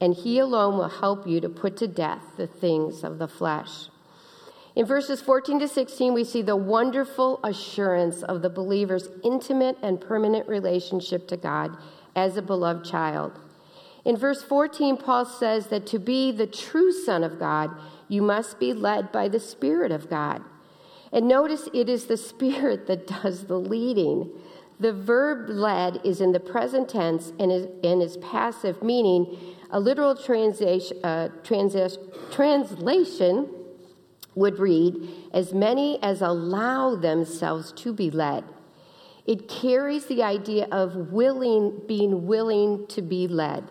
And 0.01 0.15
He 0.15 0.39
alone 0.39 0.79
will 0.79 0.89
help 0.89 1.27
you 1.27 1.39
to 1.43 1.51
put 1.51 1.77
to 1.77 1.87
death 1.87 2.23
the 2.39 2.47
things 2.47 3.05
of 3.05 3.19
the 3.19 3.29
flesh. 3.29 3.89
In 4.75 4.87
verses 4.87 5.21
14 5.21 5.61
to 5.61 5.69
16, 5.69 6.15
we 6.15 6.25
see 6.25 6.41
the 6.41 6.57
wonderful 6.57 7.41
assurance 7.45 8.23
of 8.23 8.41
the 8.41 8.49
believer's 8.49 9.11
intimate 9.23 9.77
and 9.83 10.01
permanent 10.01 10.49
relationship 10.49 11.29
to 11.29 11.37
God 11.37 11.77
as 12.17 12.39
a 12.39 12.43
beloved 12.43 12.87
child. 12.87 13.39
In 14.07 14.17
verse 14.17 14.43
14, 14.43 14.97
Paul 14.97 15.27
says 15.27 15.67
that 15.67 15.87
to 15.89 15.99
be 15.99 16.33
the 16.33 16.47
true 16.47 16.91
Son 16.91 17.23
of 17.23 17.39
God, 17.39 17.71
you 18.09 18.23
must 18.23 18.59
be 18.59 18.73
led 18.73 19.13
by 19.13 19.29
the 19.29 19.39
Spirit 19.39 19.93
of 19.93 20.09
God. 20.09 20.43
And 21.13 21.29
notice 21.29 21.69
it 21.75 21.91
is 21.91 22.07
the 22.07 22.17
Spirit 22.17 22.87
that 22.87 23.07
does 23.07 23.45
the 23.45 23.61
leading. 23.61 24.31
The 24.81 24.93
verb 24.93 25.49
led 25.49 26.01
is 26.05 26.21
in 26.21 26.33
the 26.33 26.41
present 26.41 26.89
tense 26.89 27.33
and 27.39 27.53
is, 27.53 27.69
and 27.85 28.03
is 28.03 28.17
passive, 28.19 28.83
meaning 28.83 29.39
a 29.71 29.79
literal 29.79 30.17
translation, 30.17 30.99
uh, 31.05 31.29
translation 31.45 33.49
would 34.35 34.59
read, 34.59 34.97
as 35.33 35.53
many 35.53 36.03
as 36.03 36.23
allow 36.23 36.97
themselves 36.97 37.73
to 37.73 37.93
be 37.93 38.11
led. 38.11 38.45
It 39.27 39.49
carries 39.49 40.07
the 40.07 40.23
idea 40.23 40.67
of 40.73 41.13
willing, 41.13 41.83
being 41.87 42.27
willing 42.27 42.87
to 42.89 43.03
be 43.03 43.29
led. 43.29 43.65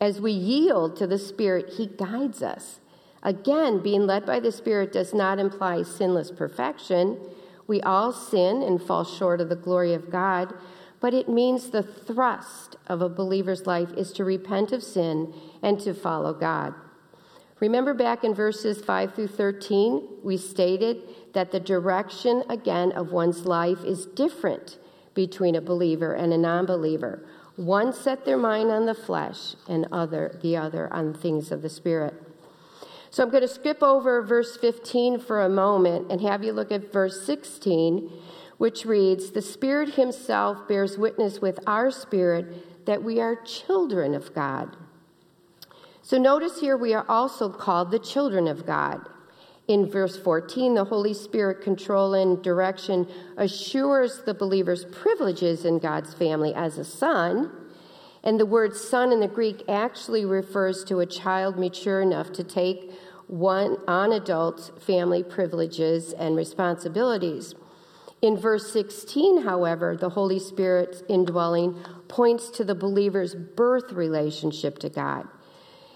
As 0.00 0.20
we 0.20 0.32
yield 0.32 0.96
to 0.96 1.06
the 1.06 1.18
Spirit, 1.18 1.74
He 1.76 1.86
guides 1.86 2.42
us. 2.42 2.80
Again, 3.22 3.80
being 3.80 4.06
led 4.06 4.26
by 4.26 4.40
the 4.40 4.50
Spirit 4.50 4.92
does 4.92 5.14
not 5.14 5.38
imply 5.38 5.84
sinless 5.84 6.32
perfection. 6.32 7.20
We 7.66 7.80
all 7.82 8.12
sin 8.12 8.62
and 8.62 8.82
fall 8.82 9.04
short 9.04 9.40
of 9.40 9.48
the 9.48 9.56
glory 9.56 9.94
of 9.94 10.10
God, 10.10 10.54
but 11.00 11.14
it 11.14 11.28
means 11.28 11.70
the 11.70 11.82
thrust 11.82 12.76
of 12.86 13.02
a 13.02 13.08
believer's 13.08 13.66
life 13.66 13.92
is 13.96 14.12
to 14.12 14.24
repent 14.24 14.72
of 14.72 14.82
sin 14.82 15.34
and 15.62 15.80
to 15.80 15.94
follow 15.94 16.32
God. 16.32 16.74
Remember 17.60 17.94
back 17.94 18.24
in 18.24 18.34
verses 18.34 18.84
5 18.84 19.14
through 19.14 19.28
13, 19.28 20.08
we 20.22 20.36
stated 20.36 21.02
that 21.32 21.52
the 21.52 21.60
direction, 21.60 22.42
again, 22.48 22.90
of 22.92 23.12
one's 23.12 23.46
life 23.46 23.84
is 23.84 24.06
different 24.06 24.78
between 25.14 25.54
a 25.54 25.60
believer 25.60 26.12
and 26.14 26.32
a 26.32 26.38
non 26.38 26.66
believer. 26.66 27.24
One 27.56 27.92
set 27.92 28.24
their 28.24 28.38
mind 28.38 28.70
on 28.70 28.86
the 28.86 28.94
flesh, 28.94 29.54
and 29.68 29.86
other, 29.92 30.38
the 30.42 30.56
other 30.56 30.92
on 30.92 31.14
things 31.14 31.52
of 31.52 31.62
the 31.62 31.68
Spirit. 31.68 32.14
So 33.12 33.22
I'm 33.22 33.28
going 33.28 33.42
to 33.42 33.48
skip 33.48 33.82
over 33.82 34.22
verse 34.22 34.56
15 34.56 35.20
for 35.20 35.42
a 35.42 35.48
moment 35.50 36.10
and 36.10 36.22
have 36.22 36.42
you 36.42 36.54
look 36.54 36.72
at 36.72 36.90
verse 36.90 37.26
16, 37.26 38.10
which 38.56 38.86
reads 38.86 39.32
The 39.32 39.42
Spirit 39.42 39.96
Himself 39.96 40.66
bears 40.66 40.96
witness 40.96 41.38
with 41.38 41.60
our 41.66 41.90
spirit 41.90 42.86
that 42.86 43.02
we 43.02 43.20
are 43.20 43.36
children 43.36 44.14
of 44.14 44.34
God. 44.34 44.78
So 46.00 46.16
notice 46.16 46.60
here 46.60 46.74
we 46.78 46.94
are 46.94 47.04
also 47.06 47.50
called 47.50 47.90
the 47.90 47.98
children 47.98 48.48
of 48.48 48.64
God. 48.64 49.06
In 49.68 49.90
verse 49.90 50.16
14, 50.16 50.74
the 50.74 50.84
Holy 50.84 51.12
Spirit 51.12 51.60
control 51.60 52.14
and 52.14 52.42
direction 52.42 53.06
assures 53.36 54.22
the 54.22 54.32
believer's 54.32 54.86
privileges 54.86 55.66
in 55.66 55.78
God's 55.78 56.14
family 56.14 56.54
as 56.54 56.78
a 56.78 56.84
son. 56.84 57.52
And 58.24 58.38
the 58.38 58.46
word 58.46 58.76
son 58.76 59.12
in 59.12 59.20
the 59.20 59.28
Greek 59.28 59.64
actually 59.68 60.24
refers 60.24 60.84
to 60.84 61.00
a 61.00 61.06
child 61.06 61.58
mature 61.58 62.00
enough 62.00 62.32
to 62.32 62.44
take 62.44 62.92
one 63.26 63.78
on 63.88 64.12
adult 64.12 64.82
family 64.82 65.22
privileges 65.22 66.12
and 66.12 66.36
responsibilities. 66.36 67.54
In 68.20 68.36
verse 68.36 68.72
16, 68.72 69.42
however, 69.42 69.96
the 69.96 70.10
Holy 70.10 70.38
Spirit's 70.38 71.02
indwelling 71.08 71.76
points 72.06 72.50
to 72.50 72.64
the 72.64 72.74
believer's 72.74 73.34
birth 73.34 73.92
relationship 73.92 74.78
to 74.78 74.88
God. 74.88 75.26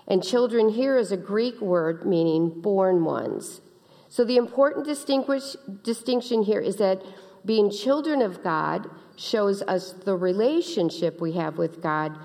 And 0.08 0.24
children 0.24 0.70
here 0.70 0.96
is 0.96 1.12
a 1.12 1.16
Greek 1.16 1.60
word 1.60 2.04
meaning 2.04 2.60
born 2.60 3.04
ones. 3.04 3.60
So 4.08 4.24
the 4.24 4.36
important 4.36 4.86
distinction 4.86 6.42
here 6.42 6.60
is 6.60 6.76
that 6.76 7.02
being 7.44 7.70
children 7.70 8.22
of 8.22 8.42
God 8.42 8.88
shows 9.16 9.62
us 9.62 9.92
the 9.92 10.16
relationship 10.16 11.20
we 11.20 11.32
have 11.32 11.58
with 11.58 11.82
God 11.82 12.16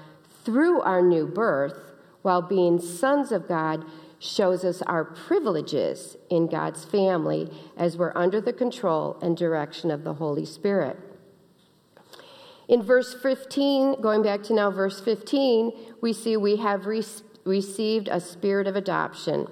through 0.43 0.81
our 0.81 1.01
new 1.01 1.25
birth, 1.25 1.77
while 2.21 2.41
being 2.41 2.79
sons 2.79 3.31
of 3.31 3.47
God 3.47 3.85
shows 4.19 4.63
us 4.63 4.81
our 4.83 5.03
privileges 5.03 6.15
in 6.29 6.47
God's 6.47 6.85
family 6.85 7.51
as 7.75 7.97
we're 7.97 8.15
under 8.15 8.39
the 8.39 8.53
control 8.53 9.17
and 9.21 9.35
direction 9.35 9.89
of 9.89 10.03
the 10.03 10.13
Holy 10.13 10.45
Spirit. 10.45 10.97
In 12.67 12.83
verse 12.83 13.13
15, 13.13 13.99
going 13.99 14.21
back 14.21 14.43
to 14.43 14.53
now 14.53 14.69
verse 14.69 15.01
15, 15.01 15.71
we 16.01 16.13
see 16.13 16.37
we 16.37 16.57
have 16.57 16.85
re- 16.85 17.03
received 17.43 18.07
a 18.07 18.19
spirit 18.19 18.67
of 18.67 18.75
adoption. 18.75 19.47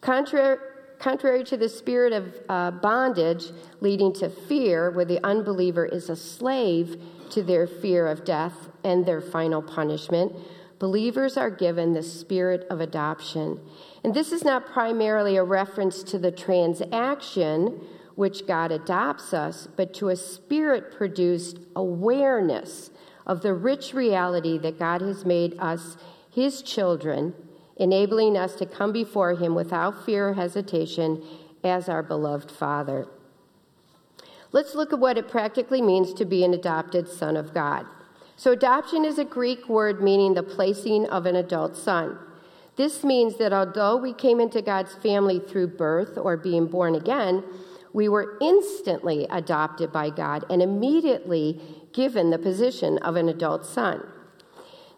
Contrary, 0.00 0.58
contrary 1.02 1.42
to 1.42 1.56
the 1.56 1.68
spirit 1.68 2.12
of 2.12 2.32
uh, 2.48 2.70
bondage 2.70 3.46
leading 3.80 4.12
to 4.12 4.30
fear, 4.30 4.90
where 4.92 5.04
the 5.04 5.24
unbeliever 5.26 5.84
is 5.84 6.08
a 6.08 6.14
slave 6.14 7.02
to 7.30 7.42
their 7.42 7.66
fear 7.66 8.06
of 8.06 8.24
death 8.24 8.68
and 8.84 9.04
their 9.04 9.20
final 9.20 9.60
punishment, 9.60 10.32
believers 10.78 11.36
are 11.36 11.50
given 11.50 11.92
the 11.92 12.02
spirit 12.02 12.64
of 12.70 12.80
adoption. 12.80 13.58
And 14.04 14.14
this 14.14 14.30
is 14.30 14.44
not 14.44 14.66
primarily 14.66 15.36
a 15.36 15.44
reference 15.44 16.04
to 16.04 16.18
the 16.18 16.30
transaction 16.30 17.80
which 18.14 18.46
God 18.46 18.70
adopts 18.70 19.34
us, 19.34 19.66
but 19.76 19.94
to 19.94 20.08
a 20.08 20.16
spirit 20.16 20.92
produced 20.96 21.58
awareness 21.74 22.90
of 23.26 23.42
the 23.42 23.54
rich 23.54 23.92
reality 23.92 24.56
that 24.58 24.78
God 24.78 25.00
has 25.00 25.24
made 25.24 25.56
us 25.58 25.96
his 26.30 26.62
children, 26.62 27.34
enabling 27.82 28.36
us 28.36 28.54
to 28.54 28.64
come 28.64 28.92
before 28.92 29.34
him 29.34 29.56
without 29.56 30.06
fear 30.06 30.28
or 30.28 30.34
hesitation 30.34 31.20
as 31.64 31.88
our 31.88 32.02
beloved 32.02 32.50
Father. 32.50 33.08
Let's 34.52 34.76
look 34.76 34.92
at 34.92 35.00
what 35.00 35.18
it 35.18 35.28
practically 35.28 35.82
means 35.82 36.14
to 36.14 36.24
be 36.24 36.44
an 36.44 36.54
adopted 36.54 37.08
son 37.08 37.36
of 37.36 37.52
God. 37.52 37.86
So, 38.36 38.52
adoption 38.52 39.04
is 39.04 39.18
a 39.18 39.24
Greek 39.24 39.68
word 39.68 40.00
meaning 40.00 40.34
the 40.34 40.42
placing 40.42 41.06
of 41.06 41.26
an 41.26 41.36
adult 41.36 41.76
son. 41.76 42.18
This 42.76 43.02
means 43.02 43.36
that 43.38 43.52
although 43.52 43.96
we 43.96 44.12
came 44.12 44.40
into 44.40 44.62
God's 44.62 44.94
family 44.94 45.40
through 45.40 45.68
birth 45.68 46.16
or 46.16 46.36
being 46.36 46.66
born 46.66 46.94
again, 46.94 47.42
we 47.92 48.08
were 48.08 48.38
instantly 48.40 49.26
adopted 49.28 49.92
by 49.92 50.10
God 50.10 50.44
and 50.48 50.62
immediately 50.62 51.60
given 51.92 52.30
the 52.30 52.38
position 52.38 52.98
of 52.98 53.16
an 53.16 53.28
adult 53.28 53.66
son. 53.66 54.06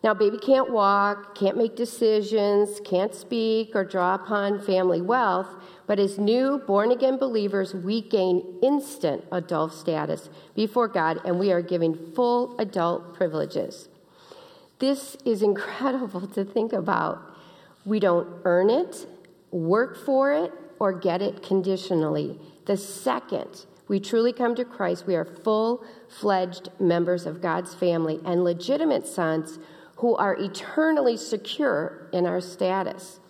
Now, 0.04 0.12
baby 0.12 0.36
can't 0.36 0.70
walk, 0.70 1.34
can't 1.34 1.56
make 1.56 1.76
decisions, 1.76 2.78
can't 2.84 3.14
speak, 3.14 3.74
or 3.74 3.84
draw 3.84 4.14
upon 4.14 4.60
family 4.60 5.00
wealth, 5.00 5.48
but 5.86 5.98
as 5.98 6.18
new 6.18 6.58
born 6.66 6.92
again 6.92 7.16
believers, 7.16 7.72
we 7.72 8.02
gain 8.02 8.58
instant 8.62 9.24
adult 9.32 9.72
status 9.72 10.28
before 10.54 10.88
God 10.88 11.22
and 11.24 11.38
we 11.38 11.50
are 11.52 11.62
given 11.62 12.12
full 12.14 12.54
adult 12.58 13.14
privileges. 13.14 13.88
This 14.78 15.16
is 15.24 15.40
incredible 15.40 16.26
to 16.34 16.44
think 16.44 16.74
about. 16.74 17.22
We 17.86 17.98
don't 17.98 18.28
earn 18.44 18.68
it, 18.68 19.06
work 19.52 19.96
for 19.96 20.34
it, 20.34 20.52
or 20.78 20.92
get 20.92 21.22
it 21.22 21.42
conditionally. 21.42 22.38
The 22.66 22.76
second 22.76 23.64
we 23.86 24.00
truly 24.00 24.32
come 24.32 24.54
to 24.54 24.64
Christ, 24.64 25.06
we 25.06 25.14
are 25.14 25.24
full 25.24 25.84
fledged 26.08 26.70
members 26.80 27.26
of 27.26 27.42
God's 27.42 27.74
family 27.74 28.18
and 28.24 28.42
legitimate 28.42 29.06
sons 29.06 29.58
who 29.96 30.16
are 30.16 30.34
eternally 30.34 31.16
secure 31.16 32.08
in 32.12 32.26
our 32.26 32.40
status. 32.40 33.20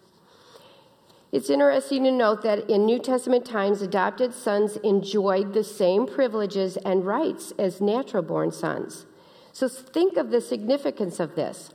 It's 1.32 1.50
interesting 1.50 2.04
to 2.04 2.12
note 2.12 2.42
that 2.42 2.70
in 2.70 2.86
New 2.86 3.00
Testament 3.00 3.44
times, 3.44 3.82
adopted 3.82 4.32
sons 4.32 4.76
enjoyed 4.78 5.52
the 5.52 5.64
same 5.64 6.06
privileges 6.06 6.76
and 6.78 7.04
rights 7.04 7.52
as 7.58 7.80
natural 7.80 8.22
born 8.22 8.52
sons. 8.52 9.04
So 9.52 9.68
think 9.68 10.16
of 10.16 10.30
the 10.30 10.40
significance 10.40 11.18
of 11.18 11.34
this. 11.34 11.70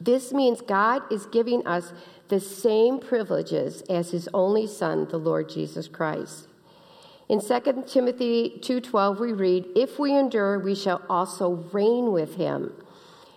This 0.00 0.32
means 0.32 0.60
God 0.60 1.02
is 1.10 1.26
giving 1.26 1.66
us 1.66 1.92
the 2.28 2.40
same 2.40 2.98
privileges 2.98 3.82
as 3.82 4.10
his 4.10 4.28
only 4.34 4.66
son, 4.66 5.06
the 5.08 5.18
Lord 5.18 5.48
Jesus 5.48 5.88
Christ. 5.88 6.48
In 7.28 7.40
2 7.40 7.86
Timothy 7.86 8.58
2:12 8.60 9.20
we 9.20 9.32
read, 9.32 9.66
"If 9.74 9.98
we 9.98 10.14
endure, 10.14 10.58
we 10.58 10.74
shall 10.74 11.02
also 11.08 11.64
reign 11.72 12.10
with 12.12 12.34
him." 12.34 12.72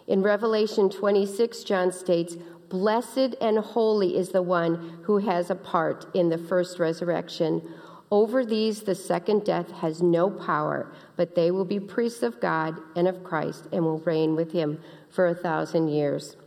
In 0.07 0.21
Revelation 0.21 0.89
26, 0.89 1.63
John 1.63 1.91
states, 1.91 2.35
Blessed 2.69 3.35
and 3.41 3.59
holy 3.59 4.17
is 4.17 4.29
the 4.29 4.41
one 4.41 4.99
who 5.03 5.17
has 5.17 5.49
a 5.49 5.55
part 5.55 6.05
in 6.15 6.29
the 6.29 6.37
first 6.37 6.79
resurrection. 6.79 7.61
Over 8.09 8.45
these, 8.45 8.81
the 8.81 8.95
second 8.95 9.43
death 9.43 9.71
has 9.71 10.01
no 10.01 10.29
power, 10.29 10.91
but 11.17 11.35
they 11.35 11.51
will 11.51 11.65
be 11.65 11.79
priests 11.79 12.23
of 12.23 12.39
God 12.39 12.77
and 12.95 13.07
of 13.07 13.23
Christ 13.23 13.67
and 13.71 13.83
will 13.83 13.99
reign 13.99 14.35
with 14.35 14.51
him 14.51 14.79
for 15.09 15.27
a 15.27 15.35
thousand 15.35 15.89
years. 15.89 16.37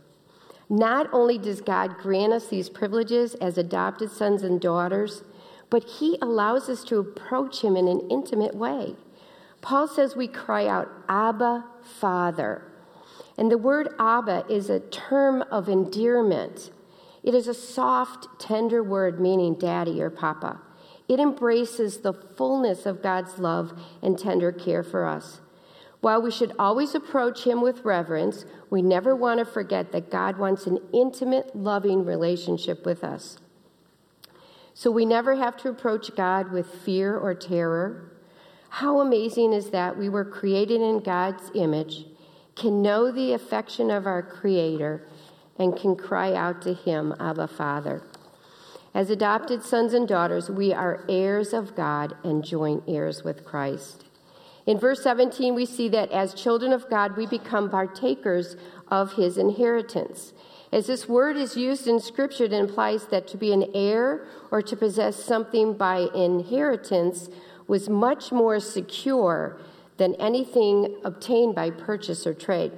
Not 0.69 1.09
only 1.13 1.37
does 1.37 1.61
God 1.61 1.97
grant 1.97 2.33
us 2.33 2.47
these 2.47 2.69
privileges 2.69 3.35
as 3.35 3.57
adopted 3.57 4.09
sons 4.09 4.41
and 4.41 4.59
daughters, 4.59 5.23
but 5.69 5.83
he 5.83 6.17
allows 6.21 6.69
us 6.69 6.83
to 6.85 6.97
approach 6.97 7.61
him 7.61 7.75
in 7.75 7.87
an 7.87 8.07
intimate 8.09 8.55
way. 8.55 8.95
Paul 9.61 9.87
says 9.87 10.15
we 10.15 10.27
cry 10.27 10.67
out, 10.67 10.89
Abba, 11.07 11.65
Father. 11.83 12.63
And 13.37 13.51
the 13.51 13.57
word 13.57 13.89
Abba 13.99 14.45
is 14.49 14.69
a 14.69 14.79
term 14.79 15.41
of 15.51 15.67
endearment. 15.67 16.71
It 17.23 17.33
is 17.33 17.47
a 17.47 17.53
soft, 17.53 18.27
tender 18.39 18.83
word 18.83 19.19
meaning 19.19 19.55
daddy 19.55 20.01
or 20.01 20.09
papa. 20.09 20.61
It 21.07 21.19
embraces 21.19 21.99
the 21.99 22.13
fullness 22.13 22.85
of 22.85 23.03
God's 23.03 23.37
love 23.37 23.79
and 24.01 24.17
tender 24.17 24.51
care 24.51 24.83
for 24.83 25.05
us. 25.05 25.41
While 26.01 26.21
we 26.21 26.31
should 26.31 26.53
always 26.59 26.93
approach 26.93 27.43
Him 27.45 27.61
with 27.61 27.83
reverence, 27.83 28.45
we 28.69 28.81
never 28.81 29.15
want 29.15 29.39
to 29.39 29.45
forget 29.45 29.91
that 29.91 30.11
God 30.11 30.37
wants 30.37 30.67
an 30.67 30.79
intimate, 30.93 31.55
loving 31.55 32.05
relationship 32.05 32.85
with 32.85 33.03
us. 33.03 33.39
So 34.73 34.91
we 34.91 35.05
never 35.05 35.35
have 35.35 35.57
to 35.57 35.69
approach 35.69 36.15
God 36.15 36.51
with 36.51 36.67
fear 36.67 37.17
or 37.17 37.33
terror. 37.33 38.11
How 38.69 38.99
amazing 38.99 39.53
is 39.53 39.69
that 39.71 39.97
we 39.97 40.09
were 40.09 40.25
created 40.25 40.81
in 40.81 40.99
God's 40.99 41.49
image 41.55 42.05
can 42.55 42.81
know 42.81 43.11
the 43.11 43.33
affection 43.33 43.91
of 43.91 44.07
our 44.07 44.21
Creator 44.21 45.05
and 45.59 45.77
can 45.77 45.95
cry 45.95 46.33
out 46.33 46.61
to 46.61 46.73
Him, 46.73 47.13
Abba, 47.19 47.47
Father. 47.47 48.01
As 48.93 49.09
adopted 49.09 49.61
sons 49.61 49.93
and 49.93 50.07
daughters, 50.07 50.49
we 50.49 50.71
are 50.73 51.03
heirs 51.09 51.53
of 51.53 51.75
God 51.75 52.15
and 52.23 52.43
joint 52.43 52.83
heirs 52.87 53.23
with 53.23 53.43
Christ. 53.43 54.05
In 54.65 54.79
verse 54.79 55.03
17, 55.03 55.53
we 55.53 55.65
see 55.65 55.89
that 55.89 56.11
as 56.11 56.33
children 56.33 56.71
of 56.71 56.89
God, 56.89 57.17
we 57.17 57.27
become 57.27 57.69
partakers 57.69 58.55
of 58.87 59.13
His 59.13 59.37
inheritance. 59.37 60.33
As 60.71 60.87
this 60.87 61.07
word 61.07 61.37
is 61.37 61.55
used 61.57 61.87
in 61.87 61.99
Scripture, 61.99 62.45
it 62.45 62.53
implies 62.53 63.07
that 63.07 63.27
to 63.27 63.37
be 63.37 63.51
an 63.51 63.65
heir 63.73 64.25
or 64.49 64.61
to 64.61 64.75
possess 64.75 65.17
something 65.21 65.73
by 65.73 66.07
inheritance 66.15 67.29
was 67.67 67.89
much 67.89 68.31
more 68.31 68.59
secure 68.59 69.59
than 69.97 70.15
anything 70.15 70.97
obtained 71.03 71.55
by 71.55 71.69
purchase 71.69 72.27
or 72.27 72.33
trade. 72.33 72.71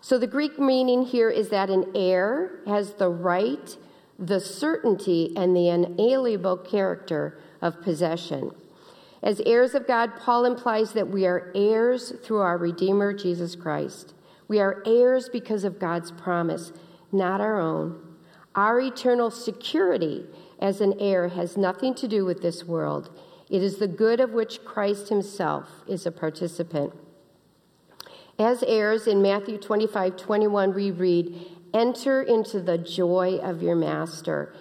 So 0.00 0.18
the 0.18 0.26
Greek 0.26 0.58
meaning 0.58 1.04
here 1.04 1.30
is 1.30 1.48
that 1.48 1.70
an 1.70 1.92
heir 1.94 2.60
has 2.66 2.94
the 2.94 3.08
right, 3.08 3.76
the 4.18 4.40
certainty, 4.40 5.32
and 5.36 5.56
the 5.56 5.68
inalienable 5.68 6.58
character 6.58 7.38
of 7.62 7.80
possession. 7.80 8.50
As 9.22 9.40
heirs 9.46 9.74
of 9.74 9.86
God, 9.86 10.16
Paul 10.16 10.44
implies 10.44 10.92
that 10.92 11.08
we 11.08 11.24
are 11.26 11.50
heirs 11.54 12.12
through 12.22 12.40
our 12.40 12.58
Redeemer, 12.58 13.14
Jesus 13.14 13.56
Christ. 13.56 14.12
We 14.46 14.60
are 14.60 14.82
heirs 14.84 15.30
because 15.30 15.64
of 15.64 15.78
God's 15.78 16.10
promise, 16.10 16.72
not 17.10 17.40
our 17.40 17.58
own. 17.58 17.98
Our 18.54 18.80
eternal 18.80 19.30
security 19.30 20.26
as 20.60 20.82
an 20.82 20.94
heir 21.00 21.28
has 21.28 21.56
nothing 21.56 21.94
to 21.94 22.06
do 22.06 22.26
with 22.26 22.42
this 22.42 22.64
world. 22.64 23.08
It 23.50 23.62
is 23.62 23.76
the 23.76 23.88
good 23.88 24.20
of 24.20 24.32
which 24.32 24.64
Christ 24.64 25.08
himself 25.08 25.68
is 25.86 26.06
a 26.06 26.10
participant. 26.10 26.92
As 28.38 28.62
heirs 28.64 29.06
in 29.06 29.22
Matthew 29.22 29.58
25 29.58 30.16
21, 30.16 30.74
we 30.74 30.90
read, 30.90 31.46
Enter 31.72 32.22
into 32.22 32.60
the 32.60 32.78
joy 32.78 33.38
of 33.42 33.62
your 33.62 33.74
master. 33.74 34.54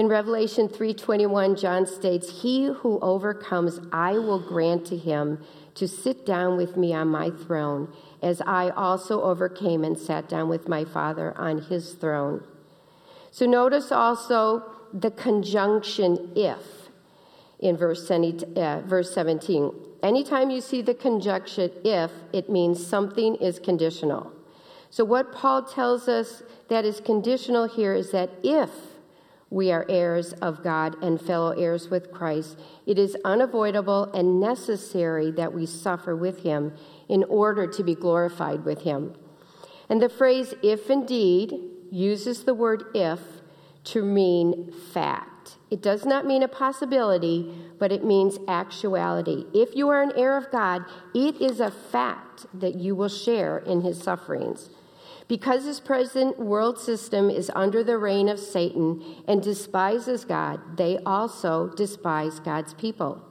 In 0.00 0.08
Revelation 0.08 0.66
3:21 0.66 1.56
John 1.56 1.84
states, 1.84 2.40
"He 2.40 2.64
who 2.64 2.98
overcomes, 3.02 3.82
I 3.92 4.16
will 4.16 4.38
grant 4.38 4.86
to 4.86 4.96
him 4.96 5.40
to 5.74 5.86
sit 5.86 6.24
down 6.24 6.56
with 6.56 6.74
me 6.76 6.94
on 6.94 7.08
my 7.08 7.28
throne, 7.28 7.88
as 8.22 8.40
I 8.46 8.70
also 8.70 9.20
overcame 9.20 9.84
and 9.84 9.98
sat 9.98 10.26
down 10.26 10.48
with 10.48 10.68
my 10.68 10.84
Father 10.84 11.34
on 11.36 11.58
his 11.58 11.92
throne." 11.92 12.44
So 13.30 13.44
notice 13.44 13.92
also 13.92 14.62
the 14.94 15.10
conjunction 15.10 16.30
if 16.34 16.79
in 17.60 17.76
verse, 17.76 18.10
uh, 18.10 18.82
verse 18.84 19.14
17. 19.14 19.72
Anytime 20.02 20.50
you 20.50 20.60
see 20.60 20.82
the 20.82 20.94
conjunction 20.94 21.70
if, 21.84 22.10
it 22.32 22.48
means 22.48 22.84
something 22.84 23.36
is 23.36 23.58
conditional. 23.58 24.32
So, 24.88 25.04
what 25.04 25.32
Paul 25.32 25.62
tells 25.62 26.08
us 26.08 26.42
that 26.68 26.84
is 26.84 27.00
conditional 27.00 27.68
here 27.68 27.94
is 27.94 28.10
that 28.10 28.30
if 28.42 28.70
we 29.50 29.70
are 29.70 29.84
heirs 29.88 30.32
of 30.34 30.62
God 30.62 31.00
and 31.02 31.20
fellow 31.20 31.50
heirs 31.50 31.90
with 31.90 32.10
Christ, 32.10 32.58
it 32.86 32.98
is 32.98 33.16
unavoidable 33.24 34.04
and 34.14 34.40
necessary 34.40 35.30
that 35.32 35.52
we 35.52 35.66
suffer 35.66 36.16
with 36.16 36.42
him 36.42 36.72
in 37.08 37.24
order 37.24 37.66
to 37.66 37.82
be 37.84 37.94
glorified 37.94 38.64
with 38.64 38.82
him. 38.82 39.14
And 39.88 40.00
the 40.00 40.08
phrase 40.08 40.54
if 40.62 40.88
indeed 40.88 41.52
uses 41.90 42.44
the 42.44 42.54
word 42.54 42.84
if 42.94 43.20
to 43.84 44.02
mean 44.02 44.72
fact. 44.92 45.29
It 45.70 45.82
does 45.82 46.04
not 46.04 46.26
mean 46.26 46.42
a 46.42 46.48
possibility, 46.48 47.54
but 47.78 47.92
it 47.92 48.04
means 48.04 48.38
actuality. 48.48 49.46
If 49.54 49.76
you 49.76 49.88
are 49.88 50.02
an 50.02 50.12
heir 50.16 50.36
of 50.36 50.50
God, 50.50 50.84
it 51.14 51.40
is 51.40 51.60
a 51.60 51.70
fact 51.70 52.46
that 52.54 52.74
you 52.74 52.94
will 52.94 53.08
share 53.08 53.58
in 53.58 53.82
his 53.82 54.02
sufferings. 54.02 54.70
Because 55.28 55.64
his 55.64 55.78
present 55.78 56.38
world 56.40 56.78
system 56.78 57.30
is 57.30 57.52
under 57.54 57.84
the 57.84 57.98
reign 57.98 58.28
of 58.28 58.40
Satan 58.40 59.22
and 59.28 59.40
despises 59.40 60.24
God, 60.24 60.76
they 60.76 60.98
also 61.06 61.68
despise 61.68 62.40
God's 62.40 62.74
people. 62.74 63.22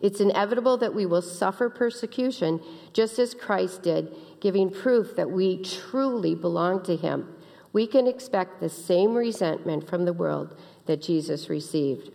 It's 0.00 0.20
inevitable 0.20 0.76
that 0.76 0.94
we 0.94 1.06
will 1.06 1.22
suffer 1.22 1.68
persecution 1.68 2.60
just 2.92 3.18
as 3.18 3.34
Christ 3.34 3.82
did, 3.82 4.14
giving 4.38 4.70
proof 4.70 5.16
that 5.16 5.30
we 5.30 5.62
truly 5.62 6.34
belong 6.34 6.82
to 6.84 6.94
him. 6.94 7.34
We 7.72 7.86
can 7.86 8.06
expect 8.06 8.60
the 8.60 8.68
same 8.68 9.14
resentment 9.14 9.88
from 9.88 10.04
the 10.04 10.12
world 10.12 10.56
that 10.86 11.02
Jesus 11.02 11.48
received. 11.48 12.10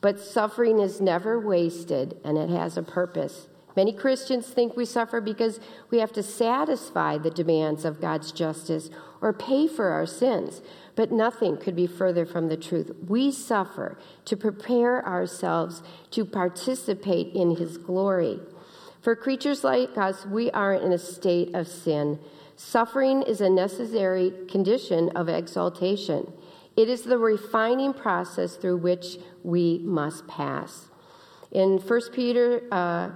But 0.00 0.20
suffering 0.20 0.78
is 0.78 1.00
never 1.00 1.40
wasted 1.40 2.18
and 2.24 2.38
it 2.38 2.50
has 2.50 2.76
a 2.76 2.82
purpose. 2.82 3.48
Many 3.76 3.92
Christians 3.92 4.46
think 4.46 4.74
we 4.74 4.86
suffer 4.86 5.20
because 5.20 5.60
we 5.90 5.98
have 5.98 6.12
to 6.14 6.22
satisfy 6.22 7.18
the 7.18 7.30
demands 7.30 7.84
of 7.84 8.00
God's 8.00 8.32
justice 8.32 8.88
or 9.20 9.34
pay 9.34 9.68
for 9.68 9.90
our 9.90 10.06
sins. 10.06 10.62
But 10.94 11.12
nothing 11.12 11.58
could 11.58 11.76
be 11.76 11.86
further 11.86 12.24
from 12.24 12.48
the 12.48 12.56
truth. 12.56 12.90
We 13.06 13.30
suffer 13.30 13.98
to 14.24 14.36
prepare 14.36 15.06
ourselves 15.06 15.82
to 16.12 16.24
participate 16.24 17.34
in 17.34 17.56
His 17.56 17.76
glory. 17.76 18.40
For 19.02 19.14
creatures 19.14 19.62
like 19.62 19.98
us, 19.98 20.24
we 20.24 20.50
are 20.52 20.72
in 20.72 20.92
a 20.92 20.98
state 20.98 21.54
of 21.54 21.68
sin. 21.68 22.18
Suffering 22.56 23.22
is 23.22 23.42
a 23.42 23.50
necessary 23.50 24.32
condition 24.48 25.10
of 25.10 25.28
exaltation. 25.28 26.32
It 26.76 26.88
is 26.88 27.02
the 27.02 27.18
refining 27.18 27.94
process 27.94 28.56
through 28.56 28.78
which 28.78 29.18
we 29.42 29.80
must 29.82 30.26
pass. 30.26 30.88
In 31.50 31.78
1 31.78 32.00
Peter 32.12 32.62
uh, 32.70 33.10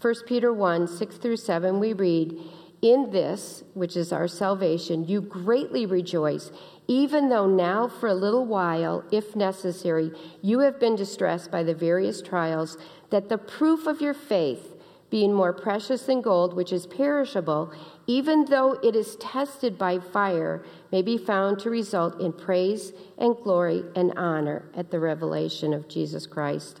1 0.00 0.14
Peter 0.26 0.52
1 0.52 0.86
6 0.86 1.16
through 1.16 1.36
7, 1.36 1.80
we 1.80 1.92
read, 1.92 2.38
In 2.82 3.10
this, 3.10 3.64
which 3.74 3.96
is 3.96 4.12
our 4.12 4.28
salvation, 4.28 5.04
you 5.04 5.22
greatly 5.22 5.86
rejoice, 5.86 6.50
even 6.86 7.30
though 7.30 7.46
now 7.46 7.88
for 7.88 8.08
a 8.08 8.14
little 8.14 8.44
while, 8.44 9.02
if 9.10 9.34
necessary, 9.34 10.12
you 10.42 10.60
have 10.60 10.78
been 10.78 10.96
distressed 10.96 11.50
by 11.50 11.62
the 11.62 11.74
various 11.74 12.20
trials, 12.20 12.76
that 13.10 13.28
the 13.28 13.38
proof 13.38 13.86
of 13.86 14.02
your 14.02 14.14
faith, 14.14 14.75
being 15.10 15.32
more 15.32 15.52
precious 15.52 16.02
than 16.02 16.20
gold, 16.20 16.54
which 16.54 16.72
is 16.72 16.86
perishable, 16.86 17.72
even 18.06 18.44
though 18.46 18.72
it 18.82 18.96
is 18.96 19.16
tested 19.16 19.78
by 19.78 19.98
fire, 19.98 20.64
may 20.90 21.02
be 21.02 21.16
found 21.16 21.58
to 21.60 21.70
result 21.70 22.20
in 22.20 22.32
praise 22.32 22.92
and 23.18 23.36
glory 23.36 23.84
and 23.94 24.12
honor 24.16 24.64
at 24.74 24.90
the 24.90 24.98
revelation 24.98 25.72
of 25.72 25.88
Jesus 25.88 26.26
Christ. 26.26 26.80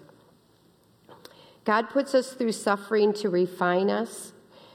God 1.64 1.90
puts 1.90 2.14
us 2.14 2.32
through 2.32 2.52
suffering 2.52 3.12
to 3.14 3.28
refine 3.28 3.90
us, 3.90 4.32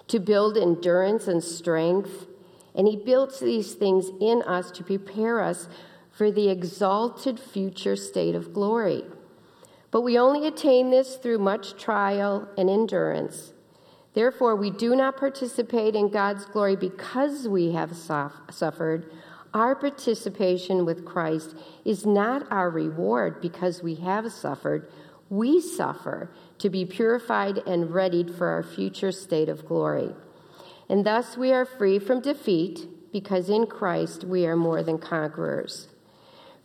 to 0.07 0.19
build 0.19 0.57
endurance 0.57 1.27
and 1.27 1.43
strength, 1.43 2.27
and 2.75 2.87
He 2.87 2.95
builds 2.95 3.39
these 3.39 3.73
things 3.73 4.09
in 4.19 4.41
us 4.43 4.71
to 4.71 4.83
prepare 4.83 5.41
us 5.41 5.67
for 6.11 6.31
the 6.31 6.49
exalted 6.49 7.39
future 7.39 7.95
state 7.95 8.35
of 8.35 8.53
glory. 8.53 9.03
But 9.91 10.01
we 10.01 10.17
only 10.17 10.47
attain 10.47 10.89
this 10.89 11.17
through 11.17 11.39
much 11.39 11.75
trial 11.77 12.47
and 12.57 12.69
endurance. 12.69 13.53
Therefore, 14.13 14.55
we 14.55 14.71
do 14.71 14.95
not 14.95 15.17
participate 15.17 15.95
in 15.95 16.09
God's 16.09 16.45
glory 16.45 16.75
because 16.75 17.47
we 17.47 17.73
have 17.73 17.95
suffered. 17.95 19.11
Our 19.53 19.75
participation 19.75 20.85
with 20.85 21.05
Christ 21.05 21.55
is 21.83 22.05
not 22.05 22.49
our 22.49 22.69
reward 22.69 23.41
because 23.41 23.83
we 23.83 23.95
have 23.95 24.31
suffered. 24.31 24.89
We 25.29 25.59
suffer 25.61 26.31
to 26.59 26.69
be 26.69 26.85
purified 26.85 27.57
and 27.59 27.93
readied 27.93 28.33
for 28.33 28.47
our 28.47 28.63
future 28.63 29.11
state 29.11 29.49
of 29.49 29.65
glory. 29.65 30.15
And 30.89 31.05
thus 31.05 31.37
we 31.37 31.51
are 31.53 31.65
free 31.65 31.99
from 31.99 32.21
defeat 32.21 32.87
because 33.11 33.49
in 33.49 33.65
Christ 33.65 34.23
we 34.23 34.45
are 34.45 34.57
more 34.57 34.83
than 34.83 34.97
conquerors. 34.97 35.87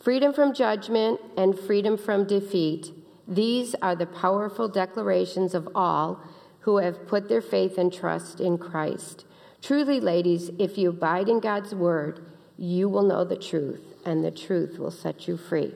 Freedom 0.00 0.32
from 0.32 0.54
judgment 0.54 1.20
and 1.36 1.58
freedom 1.58 1.96
from 1.96 2.24
defeat, 2.24 2.92
these 3.28 3.74
are 3.82 3.96
the 3.96 4.06
powerful 4.06 4.68
declarations 4.68 5.54
of 5.54 5.68
all 5.74 6.20
who 6.60 6.78
have 6.78 7.06
put 7.06 7.28
their 7.28 7.40
faith 7.40 7.78
and 7.78 7.92
trust 7.92 8.40
in 8.40 8.58
Christ. 8.58 9.24
Truly, 9.62 10.00
ladies, 10.00 10.50
if 10.58 10.78
you 10.78 10.90
abide 10.90 11.28
in 11.28 11.40
God's 11.40 11.74
word, 11.74 12.24
you 12.58 12.88
will 12.88 13.02
know 13.02 13.24
the 13.24 13.36
truth, 13.36 13.82
and 14.04 14.24
the 14.24 14.30
truth 14.30 14.78
will 14.78 14.90
set 14.90 15.26
you 15.26 15.36
free. 15.36 15.74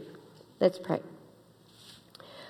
Let's 0.60 0.78
pray. 0.78 1.00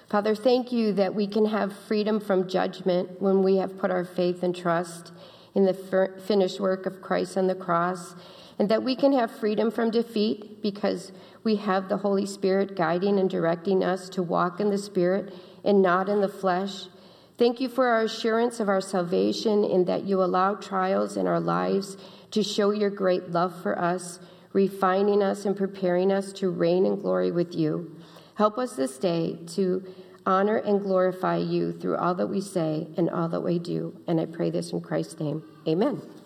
Father, 0.09 0.35
thank 0.35 0.73
you 0.73 0.93
that 0.95 1.15
we 1.15 1.27
can 1.27 1.47
have 1.47 1.77
freedom 1.87 2.19
from 2.21 2.49
judgment 2.49 3.23
when 3.23 3.43
we 3.43 3.57
have 3.57 3.79
put 3.79 3.91
our 3.91 4.05
faith 4.05 4.43
and 4.43 4.55
trust 4.55 5.13
in 5.55 5.65
the 5.65 6.19
finished 6.27 6.61
work 6.61 6.87
of 6.87 7.01
Christ 7.01 7.37
on 7.37 7.47
the 7.47 7.55
cross, 7.55 8.15
and 8.59 8.69
that 8.69 8.83
we 8.83 8.97
can 8.97 9.13
have 9.13 9.31
freedom 9.31 9.71
from 9.71 9.91
defeat 9.91 10.63
because 10.63 11.13
we 11.43 11.57
have 11.57 11.89
the 11.89 11.99
Holy 11.99 12.27
Spirit 12.27 12.77
guiding 12.77 13.19
and 13.19 13.31
directing 13.31 13.83
us 13.83 14.09
to 14.11 14.23
walk 14.23 14.61
in 14.61 14.71
the 14.71 14.79
Spirit 14.79 15.33
and 15.65 15.83
not 15.83 16.09
in 16.09 16.21
the 16.21 16.29
flesh. 16.29 16.87
Thank 17.39 17.61
you 17.61 17.69
for 17.69 17.87
our 17.87 18.03
assurance 18.03 18.61
of 18.61 18.69
our 18.69 18.81
salvation 18.83 19.65
in 19.65 19.87
that 19.87 20.05
you 20.05 20.23
allow 20.23 20.55
trials 20.55 21.17
in 21.17 21.27
our 21.27 21.41
lives 21.41 21.97
to 22.33 22.43
show 22.43 22.71
your 22.71 22.91
great 22.91 23.31
love 23.31 23.61
for 23.63 23.79
us, 23.79 24.21
refining 24.53 25.23
us 25.23 25.47
and 25.47 25.57
preparing 25.57 26.13
us 26.13 26.33
to 26.35 26.51
reign 26.51 26.85
in 26.85 27.01
glory 27.01 27.31
with 27.31 27.55
you. 27.55 27.97
Help 28.35 28.59
us 28.59 28.77
this 28.77 28.99
day 28.99 29.39
to 29.47 29.83
honor 30.27 30.57
and 30.57 30.83
glorify 30.83 31.37
you 31.37 31.73
through 31.73 31.97
all 31.97 32.15
that 32.15 32.27
we 32.27 32.41
say 32.41 32.87
and 32.97 33.09
all 33.09 33.29
that 33.29 33.41
we 33.41 33.59
do. 33.59 33.97
And 34.07 34.21
I 34.21 34.27
pray 34.27 34.51
this 34.51 34.73
in 34.73 34.81
Christ's 34.81 35.19
name. 35.19 35.43
Amen. 35.67 36.20